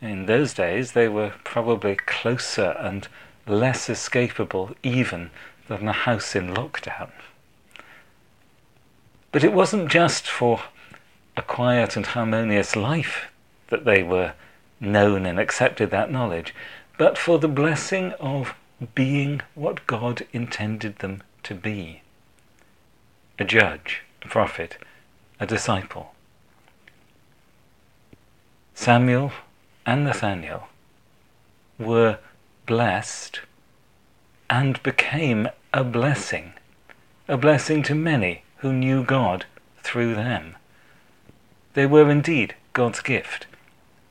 In 0.00 0.26
those 0.26 0.54
days, 0.54 0.92
they 0.92 1.08
were 1.08 1.34
probably 1.44 1.96
closer 1.96 2.76
and 2.78 3.08
less 3.46 3.88
escapable 3.88 4.74
even 4.82 5.30
than 5.68 5.88
a 5.88 5.92
house 5.92 6.36
in 6.36 6.54
lockdown. 6.54 7.10
But 9.30 9.44
it 9.44 9.52
wasn't 9.52 9.90
just 9.90 10.26
for 10.26 10.62
a 11.36 11.42
quiet 11.42 11.96
and 11.96 12.06
harmonious 12.06 12.74
life 12.74 13.30
that 13.68 13.84
they 13.84 14.02
were 14.02 14.32
known 14.80 15.26
and 15.26 15.38
accepted 15.38 15.90
that 15.90 16.10
knowledge, 16.10 16.54
but 16.96 17.18
for 17.18 17.38
the 17.38 17.48
blessing 17.48 18.12
of 18.14 18.54
being 18.94 19.42
what 19.54 19.86
God 19.86 20.26
intended 20.32 20.98
them 20.98 21.22
to 21.42 21.54
be 21.54 22.02
a 23.38 23.44
judge, 23.44 24.02
a 24.22 24.28
prophet, 24.28 24.78
a 25.38 25.46
disciple. 25.46 26.14
Samuel 28.74 29.32
and 29.84 30.04
Nathaniel 30.04 30.68
were 31.78 32.18
blessed 32.66 33.40
and 34.48 34.82
became 34.82 35.48
a 35.72 35.84
blessing, 35.84 36.54
a 37.28 37.36
blessing 37.36 37.82
to 37.84 37.94
many 37.94 38.42
who 38.58 38.72
knew 38.72 39.04
God 39.04 39.46
through 39.82 40.14
them. 40.14 40.56
They 41.74 41.86
were 41.86 42.10
indeed 42.10 42.54
God's 42.72 43.00
gift, 43.00 43.46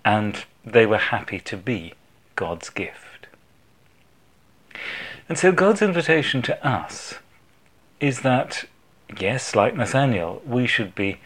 and 0.06 0.44
they 0.66 0.86
were 0.86 0.98
happy 0.98 1.40
to 1.42 1.58
be 1.58 1.94
God's 2.36 2.70
gift. 2.70 3.28
And 5.30 5.38
so 5.38 5.52
God's 5.52 5.82
invitation 5.82 6.42
to 6.44 6.68
us 6.68 7.16
is 8.00 8.22
that, 8.22 8.66
yes, 9.20 9.56
like 9.56 9.76
Nathaniel, 9.76 10.42
we 10.46 10.68
should 10.68 10.96
be 10.96 11.20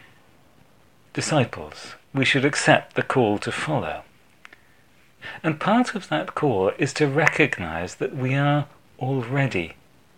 disciples. 1.14 1.96
We 2.14 2.26
should 2.26 2.46
accept 2.46 2.96
the 2.96 3.04
call 3.04 3.38
to 3.40 3.52
follow. 3.52 4.04
And 5.44 5.60
part 5.60 5.94
of 5.94 6.10
that 6.10 6.34
call 6.34 6.72
is 6.80 6.94
to 6.94 7.08
recognize 7.08 7.96
that 7.96 8.16
we 8.16 8.34
are 8.34 8.68
already 9.00 9.74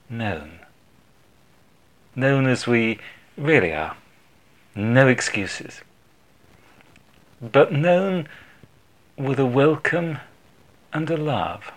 known. 0.09 0.59
Known 2.15 2.47
as 2.47 2.67
we 2.67 2.99
really 3.37 3.73
are. 3.73 3.97
No 4.75 5.07
excuses. 5.07 5.81
But 7.41 7.71
known 7.71 8.27
with 9.17 9.39
a 9.39 9.45
welcome 9.45 10.19
and 10.91 11.09
a 11.09 11.17
love. 11.17 11.71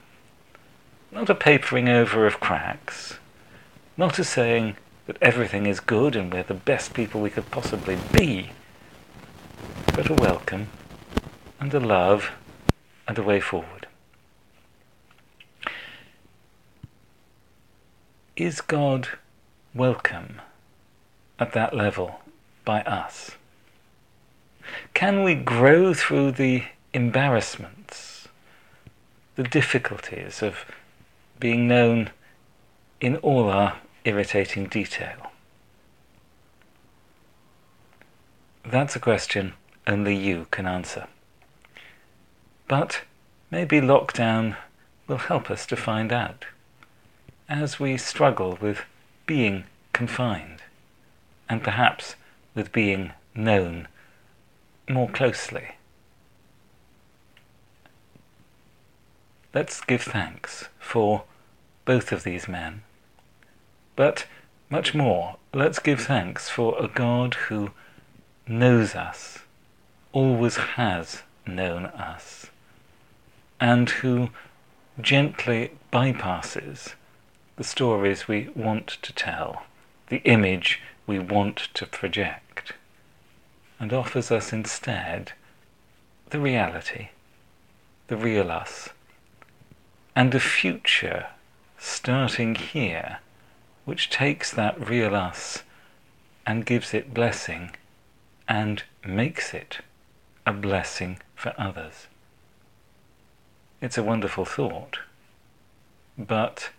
Not 1.11 1.31
a 1.31 1.35
papering 1.35 1.89
over 1.89 2.27
of 2.27 2.41
cracks, 2.41 3.19
not 3.97 4.19
a 4.19 4.25
saying 4.25 4.77
that 5.07 5.17
everything 5.23 5.67
is 5.67 5.81
good 5.81 6.15
and 6.15 6.33
we're 6.33 6.43
the 6.43 6.55
best 6.55 6.93
people 6.93 7.21
we 7.21 7.31
could 7.31 7.51
possibly 7.51 7.97
be, 8.13 8.51
but 9.95 10.11
a 10.11 10.15
welcome 10.15 10.69
and 11.59 11.73
a 11.73 11.81
love 11.81 12.31
and 13.09 13.17
a 13.19 13.23
way 13.23 13.41
forward. 13.41 13.87
Is 18.37 18.61
God 18.61 19.09
welcome 19.77 20.41
at 21.39 21.53
that 21.53 21.75
level 21.75 22.21
by 22.65 22.81
us? 22.83 23.33
Can 24.95 25.23
we 25.23 25.35
grow 25.35 25.93
through 25.93 26.33
the 26.33 26.65
embarrassments 26.95 28.29
the 29.35 29.43
difficulties 29.43 30.43
of 30.43 30.65
being 31.39 31.69
known 31.69 32.11
in 33.03 33.17
all 33.17 33.51
our 33.51 33.79
irritating 34.05 34.67
detail? 34.67 35.31
That's 38.65 38.97
a 38.97 39.01
question 39.01 39.53
only 39.87 40.17
you 40.17 40.47
can 40.51 40.67
answer. 40.67 41.07
But 42.67 43.03
maybe 43.51 43.81
lockdown 43.81 44.57
will 45.07 45.19
help 45.19 45.51
us 45.51 45.67
to 45.67 45.77
find 45.77 46.13
out 46.13 46.47
as 47.49 47.79
we 47.79 47.97
struggle 47.99 48.59
with 48.61 48.81
being 49.27 49.65
confined 49.93 50.63
and 51.49 51.63
perhaps 51.63 52.15
with 52.55 52.73
being 52.73 53.13
known 53.35 53.89
more 54.89 55.09
closely. 55.09 55.73
Let's 59.55 59.81
give 59.81 60.03
thanks 60.03 60.69
for 60.79 61.25
both 61.85 62.13
of 62.13 62.25
these 62.25 62.47
men. 62.47 62.83
But 63.95 64.27
much 64.69 64.95
more, 64.95 65.37
let's 65.55 65.79
give 65.79 66.01
thanks 66.01 66.49
for 66.49 66.77
a 66.83 66.89
God 66.89 67.35
who 67.49 67.71
knows 68.47 68.95
us, 68.95 69.39
always 70.13 70.57
has 70.57 71.23
known 71.47 71.87
us, 71.87 72.47
and 73.61 73.89
who 73.89 74.31
gently 75.01 75.71
bypasses 75.93 76.95
the 77.57 77.65
stories 77.65 78.29
we 78.29 78.49
want 78.55 78.87
to 79.03 79.13
tell, 79.13 79.65
the 80.09 80.23
image 80.25 80.81
we 81.07 81.19
want 81.19 81.69
to 81.75 81.87
project, 81.87 82.73
and 83.81 83.93
offers 83.93 84.31
us 84.31 84.53
instead 84.53 85.33
the 86.31 86.41
reality, 86.41 87.09
the 88.09 88.17
real 88.17 88.51
us 88.51 88.91
and 90.17 90.35
a 90.35 90.41
future 90.41 91.27
starting 91.79 92.55
here 92.55 93.19
which 93.85 94.09
takes 94.09 94.51
that 94.51 94.89
real 94.89 95.15
us 95.15 95.63
and 96.47 96.65
gives 96.65 96.95
it 96.95 97.13
blessing 97.13 97.71
and 98.49 98.83
makes 99.07 99.53
it 99.53 99.81
a 100.47 100.53
blessing 100.53 101.19
for 101.35 101.53
others. 101.59 102.07
It's 103.83 103.99
a 103.99 104.03
wonderful 104.03 104.47
thought, 104.47 105.01
but 106.17 106.71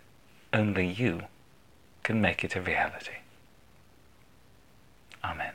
only 0.52 0.86
you 0.86 1.22
can 2.02 2.22
make 2.22 2.42
it 2.42 2.56
a 2.56 2.60
reality. 2.62 3.12
Amen. 5.22 5.52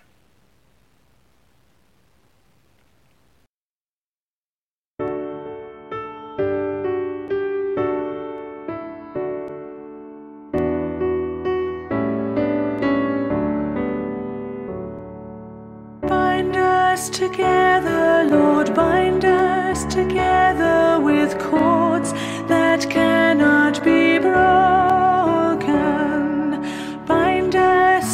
Bind 16.07 16.55
us 16.55 17.09
together, 17.09 18.25
Lord, 18.29 18.75
bind 18.75 19.25
us 19.25 19.85
together 19.85 21.03
with 21.03 21.39
cords 21.39 22.11
that 22.47 22.87
cannot 22.91 23.83
be 23.83 24.19
broken. 24.19 24.82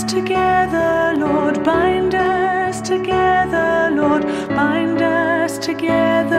Together, 0.10 1.14
Lord, 1.18 1.64
bind 1.64 2.16
us 2.16 2.82
together, 2.82 3.92
Lord, 3.94 4.24
bind 4.50 5.04
us 5.04 5.60
together 5.60 6.39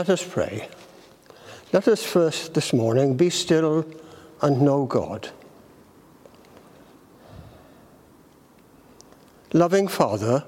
Let 0.00 0.08
us 0.08 0.26
pray. 0.26 0.66
Let 1.74 1.86
us 1.86 2.02
first 2.02 2.54
this 2.54 2.72
morning 2.72 3.18
be 3.18 3.28
still 3.28 3.84
and 4.40 4.62
know 4.62 4.86
God. 4.86 5.28
Loving 9.52 9.88
Father, 9.88 10.44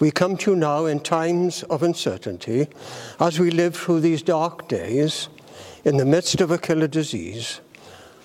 we 0.00 0.10
come 0.10 0.36
to 0.38 0.50
you 0.50 0.56
now 0.56 0.86
in 0.86 0.98
times 0.98 1.62
of 1.70 1.84
uncertainty 1.84 2.66
as 3.20 3.38
we 3.38 3.52
live 3.52 3.76
through 3.76 4.00
these 4.00 4.22
dark 4.22 4.66
days 4.66 5.28
in 5.84 5.96
the 5.96 6.04
midst 6.04 6.40
of 6.40 6.50
a 6.50 6.58
killer 6.58 6.88
disease. 6.88 7.60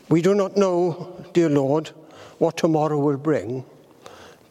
We 0.10 0.24
do 0.24 0.34
not 0.34 0.58
know, 0.58 1.24
dear 1.34 1.50
Lord, 1.50 1.90
what 2.40 2.58
tomorrow 2.58 2.98
will 2.98 3.18
bring, 3.18 3.66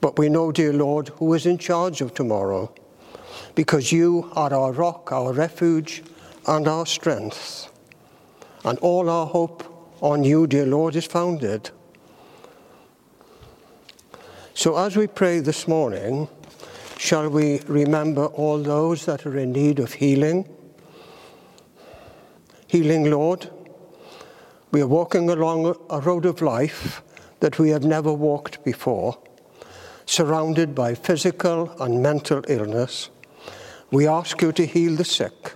but 0.00 0.16
we 0.16 0.29
know, 0.29 0.53
dear 0.53 0.72
Lord, 0.72 1.09
who 1.16 1.35
is 1.35 1.44
in 1.44 1.59
charge 1.59 2.00
of 2.00 2.14
tomorrow 2.14 2.72
because 3.54 3.92
you 3.92 4.30
are 4.34 4.52
our 4.52 4.72
rock, 4.72 5.12
our 5.12 5.32
refuge, 5.32 6.02
and 6.46 6.66
our 6.66 6.86
strength. 6.86 7.70
And 8.64 8.78
all 8.80 9.08
our 9.08 9.26
hope 9.26 9.62
on 10.00 10.24
you, 10.24 10.46
dear 10.46 10.66
Lord, 10.66 10.96
is 10.96 11.06
founded. 11.06 11.70
So 14.54 14.76
as 14.76 14.96
we 14.96 15.06
pray 15.06 15.40
this 15.40 15.66
morning, 15.66 16.28
shall 16.96 17.28
we 17.28 17.60
remember 17.66 18.26
all 18.26 18.58
those 18.58 19.04
that 19.06 19.26
are 19.26 19.36
in 19.36 19.52
need 19.52 19.78
of 19.78 19.94
healing? 19.94 20.48
Healing, 22.66 23.10
Lord. 23.10 23.50
We 24.70 24.80
are 24.80 24.88
walking 24.88 25.30
along 25.30 25.76
a 25.90 26.00
road 26.00 26.24
of 26.26 26.42
life 26.42 27.02
that 27.40 27.58
we 27.58 27.70
have 27.70 27.84
never 27.84 28.12
walked 28.12 28.64
before, 28.64 29.18
surrounded 30.06 30.74
by 30.74 30.94
physical 30.94 31.70
and 31.80 32.02
mental 32.02 32.42
illness. 32.48 33.10
We 33.90 34.06
ask 34.06 34.40
you 34.42 34.52
to 34.52 34.66
heal 34.66 34.96
the 34.96 35.04
sick, 35.04 35.52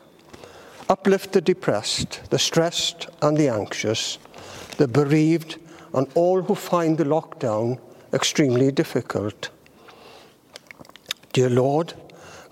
uplift 0.89 1.33
the 1.33 1.41
depressed, 1.41 2.21
the 2.31 2.39
stressed 2.39 3.09
and 3.23 3.37
the 3.37 3.49
anxious, 3.49 4.19
the 4.77 4.87
bereaved, 4.87 5.59
and 5.95 6.07
all 6.15 6.43
who 6.43 6.55
find 6.55 6.99
the 6.99 7.05
lockdown 7.05 7.79
extremely 8.13 8.71
difficult. 8.71 9.51
Dear 11.33 11.51
Lord, 11.51 11.95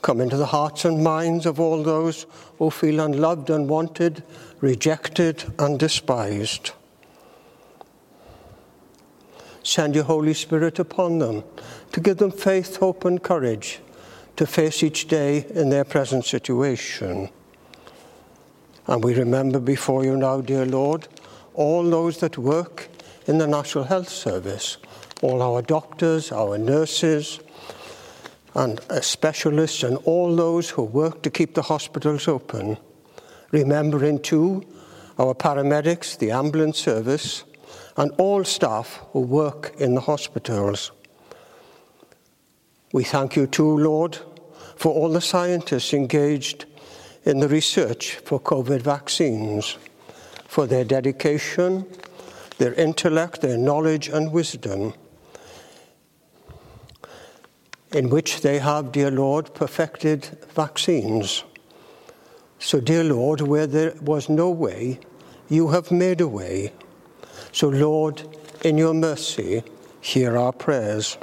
come 0.03 0.21
into 0.21 0.37
the 0.37 0.47
hearts 0.47 0.85
and 0.85 1.03
minds 1.03 1.47
of 1.47 1.61
all 1.61 1.83
those 1.83 2.27
who 2.59 2.71
feel 2.71 3.01
unloved, 3.01 3.51
unwanted, 3.51 4.23
rejected, 4.61 5.45
and 5.59 5.79
despised. 5.79 6.71
Send 9.63 9.95
your 9.95 10.05
Holy 10.05 10.35
Spirit 10.35 10.79
upon 10.79 11.19
them 11.19 11.43
to 11.93 12.01
give 12.01 12.19
them 12.19 12.31
faith, 12.31 12.77
hope, 12.77 13.05
and 13.05 13.23
courage 13.23 13.81
to 14.37 14.47
face 14.47 14.83
each 14.83 15.09
day 15.09 15.47
in 15.55 15.71
their 15.71 15.85
present 15.85 16.25
situation. 16.25 17.29
And 18.87 19.03
we 19.03 19.15
remember 19.15 19.59
before 19.59 20.05
you 20.05 20.17
now, 20.17 20.41
dear 20.41 20.65
Lord, 20.65 21.09
all 21.55 21.83
those 21.83 22.19
that 22.19 22.39
work 22.39 22.89
in 23.27 23.39
the 23.39 23.47
National 23.47 23.85
Health 23.85 24.09
Service, 24.09 24.77
all 25.23 25.43
our 25.43 25.63
doctors, 25.63 26.31
our 26.31 26.59
nurses, 26.59 27.41
and 28.55 28.81
specialists, 29.01 29.83
and 29.83 29.97
all 30.05 30.35
those 30.35 30.71
who 30.71 30.83
work 30.83 31.23
to 31.23 31.31
keep 31.31 31.55
the 31.55 31.63
hospitals 31.63 32.29
open. 32.29 32.79
Remembering 33.51 34.21
too 34.21 34.65
our 35.19 35.35
paramedics, 35.35 36.19
the 36.19 36.31
ambulance 36.31 36.79
service, 36.79 37.45
and 37.97 38.13
all 38.19 38.45
staff 38.45 39.01
who 39.13 39.21
work 39.21 39.75
in 39.79 39.95
the 39.95 40.01
hospitals. 40.01 40.93
We 42.97 43.05
thank 43.05 43.37
you 43.37 43.47
too, 43.47 43.77
Lord, 43.77 44.17
for 44.75 44.91
all 44.91 45.11
the 45.11 45.21
scientists 45.21 45.93
engaged 45.93 46.65
in 47.27 47.41
the 47.41 47.47
research 47.47 48.15
for 48.25 48.41
COVID 48.41 48.81
vaccines, 48.81 49.77
for 50.49 50.67
their 50.67 50.83
dedication, 50.83 51.85
their 52.57 52.73
intellect, 52.73 53.43
their 53.43 53.59
knowledge, 53.59 54.09
and 54.09 54.33
wisdom, 54.33 54.95
in 57.93 58.09
which 58.09 58.41
they 58.41 58.61
have, 58.61 58.93
dear 58.93 59.11
Lord, 59.11 59.53
perfected 59.53 60.25
vaccines. 60.55 61.45
So, 62.59 62.81
dear 62.81 63.05
Lord, 63.05 63.43
where 63.43 63.67
there 63.67 63.93
was 64.01 64.31
no 64.31 64.49
way, 64.49 65.01
you 65.51 65.69
have 65.69 65.91
made 65.91 66.23
a 66.23 66.29
way. 66.29 66.73
So, 67.53 67.69
Lord, 67.69 68.23
in 68.63 68.79
your 68.79 68.95
mercy, 68.95 69.65
hear 70.01 70.39
our 70.39 70.53
prayers. 70.53 71.19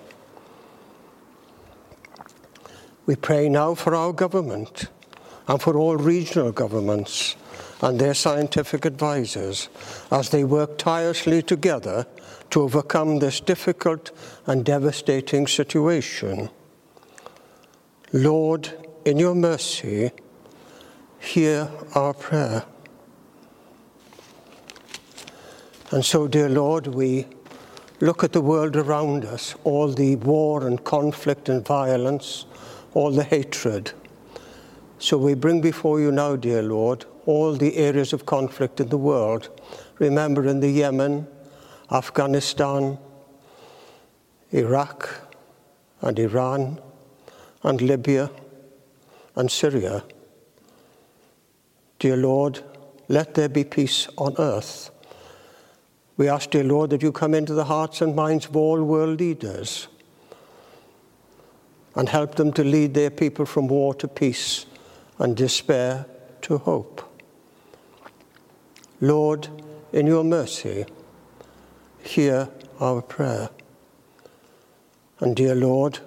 We 3.06 3.16
pray 3.18 3.50
now 3.50 3.76
for 3.76 3.96
our 3.96 4.14
government 4.14 4.86
and 5.48 5.62
for 5.62 5.78
all 5.78 5.98
regional 5.98 6.52
governments 6.54 7.36
and 7.82 8.00
their 8.00 8.14
scientific 8.14 8.86
advisors 8.86 9.68
as 10.10 10.30
they 10.30 10.46
work 10.46 10.78
tirelessly 10.78 11.42
together 11.42 12.08
to 12.52 12.62
overcome 12.62 13.20
this 13.20 13.42
difficult 13.42 14.12
and 14.46 14.64
devastating 14.64 15.48
situation. 15.48 16.50
Lord, 18.14 18.72
in 19.04 19.20
your 19.20 19.36
mercy, 19.36 20.12
hear 21.20 21.70
our 21.96 22.14
prayer. 22.14 22.64
And 25.92 26.06
so, 26.06 26.28
dear 26.28 26.48
Lord, 26.48 26.88
we 26.88 27.28
look 28.00 28.24
at 28.24 28.32
the 28.32 28.42
world 28.42 28.78
around 28.78 29.26
us, 29.26 29.56
all 29.64 29.90
the 29.90 30.16
war 30.18 30.66
and 30.66 30.82
conflict 30.84 31.50
and 31.50 31.66
violence, 31.66 32.46
all 32.94 33.12
the 33.12 33.24
hatred. 33.24 33.92
So 35.00 35.18
we 35.18 35.34
bring 35.34 35.62
before 35.62 36.00
you 36.00 36.12
now, 36.12 36.36
dear 36.36 36.62
Lord, 36.62 37.06
all 37.26 37.54
the 37.54 37.78
areas 37.78 38.14
of 38.14 38.26
conflict 38.26 38.80
in 38.80 38.90
the 38.90 38.98
world. 38.98 39.50
Remember 40.00 40.48
in 40.48 40.60
the 40.60 40.70
Yemen, 40.70 41.28
Afghanistan, 41.92 42.98
Iraq, 44.52 45.10
and 46.02 46.18
Iran, 46.20 46.80
and 47.64 47.82
Libya, 47.82 48.30
and 49.36 49.50
Syria. 49.50 50.04
Dear 52.00 52.18
Lord, 52.18 52.62
let 53.08 53.34
there 53.34 53.50
be 53.50 53.64
peace 53.64 54.08
on 54.18 54.36
earth. 54.38 54.92
We 56.18 56.30
ask, 56.30 56.52
dear 56.52 56.64
Lord, 56.64 56.92
that 56.92 57.02
you 57.02 57.12
come 57.12 57.34
into 57.34 57.54
the 57.54 57.66
hearts 57.66 58.02
and 58.02 58.16
minds 58.16 58.46
of 58.46 58.56
all 58.56 58.84
world 58.84 59.20
leaders 59.20 59.88
and 61.96 62.10
help 62.10 62.36
them 62.36 62.52
to 62.54 62.64
lead 62.64 62.94
their 62.94 63.10
people 63.10 63.46
from 63.46 63.68
war 63.68 63.94
to 63.96 64.08
peace 64.08 64.66
and 65.20 65.38
despair 65.38 66.06
to 66.42 66.58
hope. 66.58 67.02
Lord, 69.00 69.48
in 69.92 70.08
your 70.08 70.24
mercy, 70.24 70.86
hear 72.02 72.50
our 72.80 73.02
prayer. 73.02 73.50
And 75.20 75.36
dear 75.36 75.56
Lord, 75.56 76.00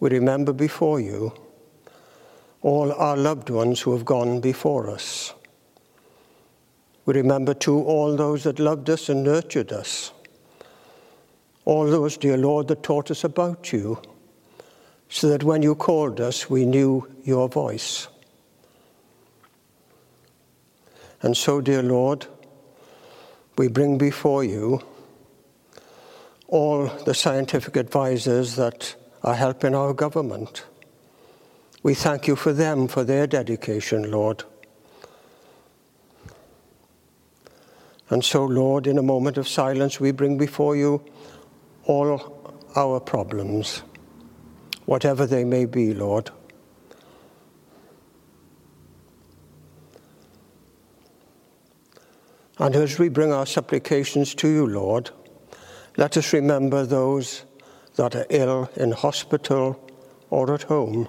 we 0.00 0.10
remember 0.10 0.52
before 0.52 1.00
you 1.00 1.32
all 2.60 2.92
our 2.92 3.16
loved 3.16 3.50
ones 3.50 3.80
who 3.80 3.92
have 3.92 4.04
gone 4.04 4.40
before 4.40 4.90
us. 4.90 5.34
We 7.04 7.14
remember 7.14 7.54
too 7.54 7.82
all 7.82 8.16
those 8.16 8.44
that 8.44 8.60
loved 8.60 8.88
us 8.90 9.08
and 9.08 9.24
nurtured 9.24 9.72
us. 9.72 10.12
All 11.64 11.86
those, 11.86 12.16
dear 12.16 12.36
Lord, 12.36 12.68
that 12.68 12.82
taught 12.82 13.10
us 13.10 13.24
about 13.24 13.72
you, 13.72 14.00
so 15.12 15.28
that 15.28 15.44
when 15.44 15.60
you 15.60 15.74
called 15.74 16.22
us, 16.22 16.48
we 16.48 16.64
knew 16.64 17.06
your 17.22 17.46
voice. 17.46 18.08
And 21.20 21.36
so, 21.36 21.60
dear 21.60 21.82
Lord, 21.82 22.26
we 23.58 23.68
bring 23.68 23.98
before 23.98 24.42
you 24.42 24.80
all 26.48 26.86
the 27.04 27.12
scientific 27.12 27.76
advisors 27.76 28.56
that 28.56 28.96
are 29.22 29.34
helping 29.34 29.74
our 29.74 29.92
government. 29.92 30.64
We 31.82 31.92
thank 31.92 32.26
you 32.26 32.34
for 32.34 32.54
them, 32.54 32.88
for 32.88 33.04
their 33.04 33.26
dedication, 33.26 34.10
Lord. 34.10 34.44
And 38.08 38.24
so, 38.24 38.46
Lord, 38.46 38.86
in 38.86 38.96
a 38.96 39.02
moment 39.02 39.36
of 39.36 39.46
silence, 39.46 40.00
we 40.00 40.10
bring 40.10 40.38
before 40.38 40.74
you 40.74 41.04
all 41.84 42.56
our 42.74 42.98
problems, 42.98 43.82
whatever 44.86 45.26
they 45.26 45.44
may 45.44 45.64
be, 45.64 45.94
Lord. 45.94 46.30
And 52.58 52.76
as 52.76 52.98
we 52.98 53.08
bring 53.08 53.32
our 53.32 53.46
supplications 53.46 54.34
to 54.36 54.48
you, 54.48 54.66
Lord, 54.66 55.10
let 55.96 56.16
us 56.16 56.32
remember 56.32 56.84
those 56.86 57.44
that 57.96 58.14
are 58.14 58.26
ill 58.30 58.70
in 58.76 58.92
hospital 58.92 59.78
or 60.30 60.54
at 60.54 60.62
home, 60.62 61.08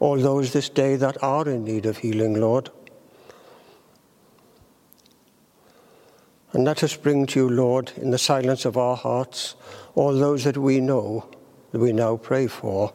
all 0.00 0.16
those 0.16 0.52
this 0.52 0.68
day 0.68 0.96
that 0.96 1.22
are 1.22 1.48
in 1.48 1.64
need 1.64 1.86
of 1.86 1.98
healing, 1.98 2.40
Lord. 2.40 2.70
And 6.52 6.64
let 6.64 6.82
us 6.82 6.96
bring 6.96 7.26
to 7.26 7.40
you, 7.40 7.50
Lord, 7.50 7.92
in 7.96 8.10
the 8.10 8.18
silence 8.18 8.64
of 8.64 8.78
our 8.78 8.96
hearts, 8.96 9.56
all 9.94 10.14
those 10.14 10.44
that 10.44 10.56
we 10.56 10.80
know 10.80 11.28
that 11.76 11.82
we 11.82 11.92
now 11.92 12.16
pray 12.16 12.46
for. 12.46 12.90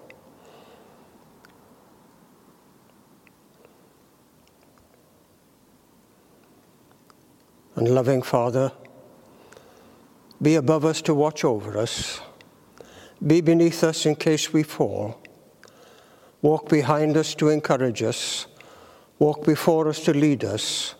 And 7.75 7.87
loving 7.93 8.23
Father, 8.23 8.71
be 10.41 10.55
above 10.55 10.83
us 10.83 10.99
to 11.03 11.13
watch 11.13 11.43
over 11.43 11.77
us, 11.77 12.21
be 13.25 13.39
beneath 13.39 13.83
us 13.83 14.07
in 14.07 14.15
case 14.15 14.51
we 14.51 14.63
fall, 14.63 15.21
walk 16.41 16.67
behind 16.67 17.17
us 17.17 17.35
to 17.35 17.49
encourage 17.49 18.01
us, 18.01 18.47
walk 19.19 19.45
before 19.45 19.89
us 19.89 19.99
to 20.05 20.11
lead 20.11 20.43
us, 20.43 20.95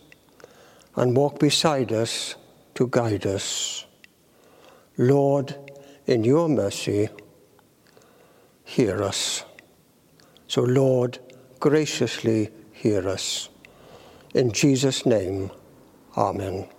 and 0.96 1.18
walk 1.18 1.40
beside 1.40 1.92
us 1.92 2.36
to 2.76 2.88
guide 2.92 3.26
us. 3.26 3.88
Lord, 5.00 5.56
in 6.06 6.24
your 6.24 6.48
mercy, 6.48 7.10
hear 8.72 9.04
us. 9.04 9.44
So, 10.48 10.62
Lord, 10.62 11.20
graciously 11.60 12.50
hear 12.72 13.10
us. 13.10 13.50
In 14.34 14.54
Jesus' 14.54 15.06
name, 15.06 15.52
Amen. 16.18 16.70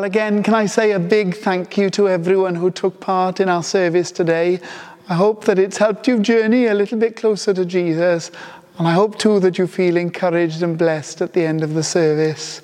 Well, 0.00 0.06
again, 0.06 0.42
can 0.42 0.54
I 0.54 0.64
say 0.64 0.92
a 0.92 0.98
big 0.98 1.36
thank 1.36 1.76
you 1.76 1.90
to 1.90 2.08
everyone 2.08 2.54
who 2.54 2.70
took 2.70 3.00
part 3.00 3.38
in 3.38 3.50
our 3.50 3.62
service 3.62 4.10
today. 4.10 4.58
I 5.10 5.14
hope 5.14 5.44
that 5.44 5.58
it's 5.58 5.76
helped 5.76 6.08
you 6.08 6.20
journey 6.20 6.68
a 6.68 6.72
little 6.72 6.98
bit 6.98 7.16
closer 7.16 7.52
to 7.52 7.66
Jesus, 7.66 8.30
and 8.78 8.88
I 8.88 8.92
hope 8.92 9.18
too 9.18 9.40
that 9.40 9.58
you 9.58 9.66
feel 9.66 9.98
encouraged 9.98 10.62
and 10.62 10.78
blessed 10.78 11.20
at 11.20 11.34
the 11.34 11.44
end 11.44 11.62
of 11.62 11.74
the 11.74 11.82
service. 11.82 12.62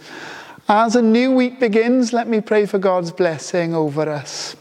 As 0.67 0.97
a 0.97 1.03
new 1.03 1.31
week 1.31 1.61
begins, 1.61 2.15
let 2.15 2.27
me 2.27 2.41
pray 2.41 2.65
for 2.65 2.79
God's 2.79 3.13
blessing 3.13 3.75
over 3.75 4.09
us. 4.09 4.57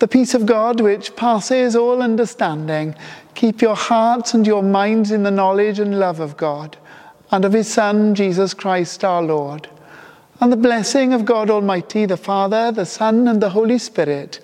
The 0.00 0.08
peace 0.08 0.34
of 0.34 0.44
God, 0.44 0.80
which 0.80 1.14
passes 1.14 1.76
all 1.76 2.02
understanding, 2.02 2.96
keep 3.36 3.62
your 3.62 3.76
hearts 3.76 4.34
and 4.34 4.44
your 4.44 4.64
minds 4.64 5.12
in 5.12 5.22
the 5.22 5.30
knowledge 5.30 5.78
and 5.78 6.00
love 6.00 6.18
of 6.18 6.36
God 6.36 6.76
and 7.30 7.44
of 7.44 7.52
His 7.52 7.72
Son, 7.72 8.16
Jesus 8.16 8.54
Christ 8.54 9.04
our 9.04 9.22
Lord. 9.22 9.68
And 10.40 10.52
the 10.52 10.56
blessing 10.56 11.12
of 11.14 11.24
God 11.24 11.48
Almighty, 11.48 12.04
the 12.04 12.16
Father, 12.16 12.70
the 12.70 12.84
Son, 12.84 13.26
and 13.28 13.40
the 13.40 13.50
Holy 13.50 13.78
Spirit 13.78 14.40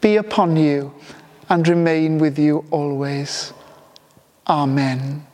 be 0.00 0.16
upon 0.16 0.56
you 0.56 0.92
and 1.48 1.66
remain 1.66 2.18
with 2.18 2.38
you 2.38 2.64
always. 2.70 3.52
Amen. 4.46 5.26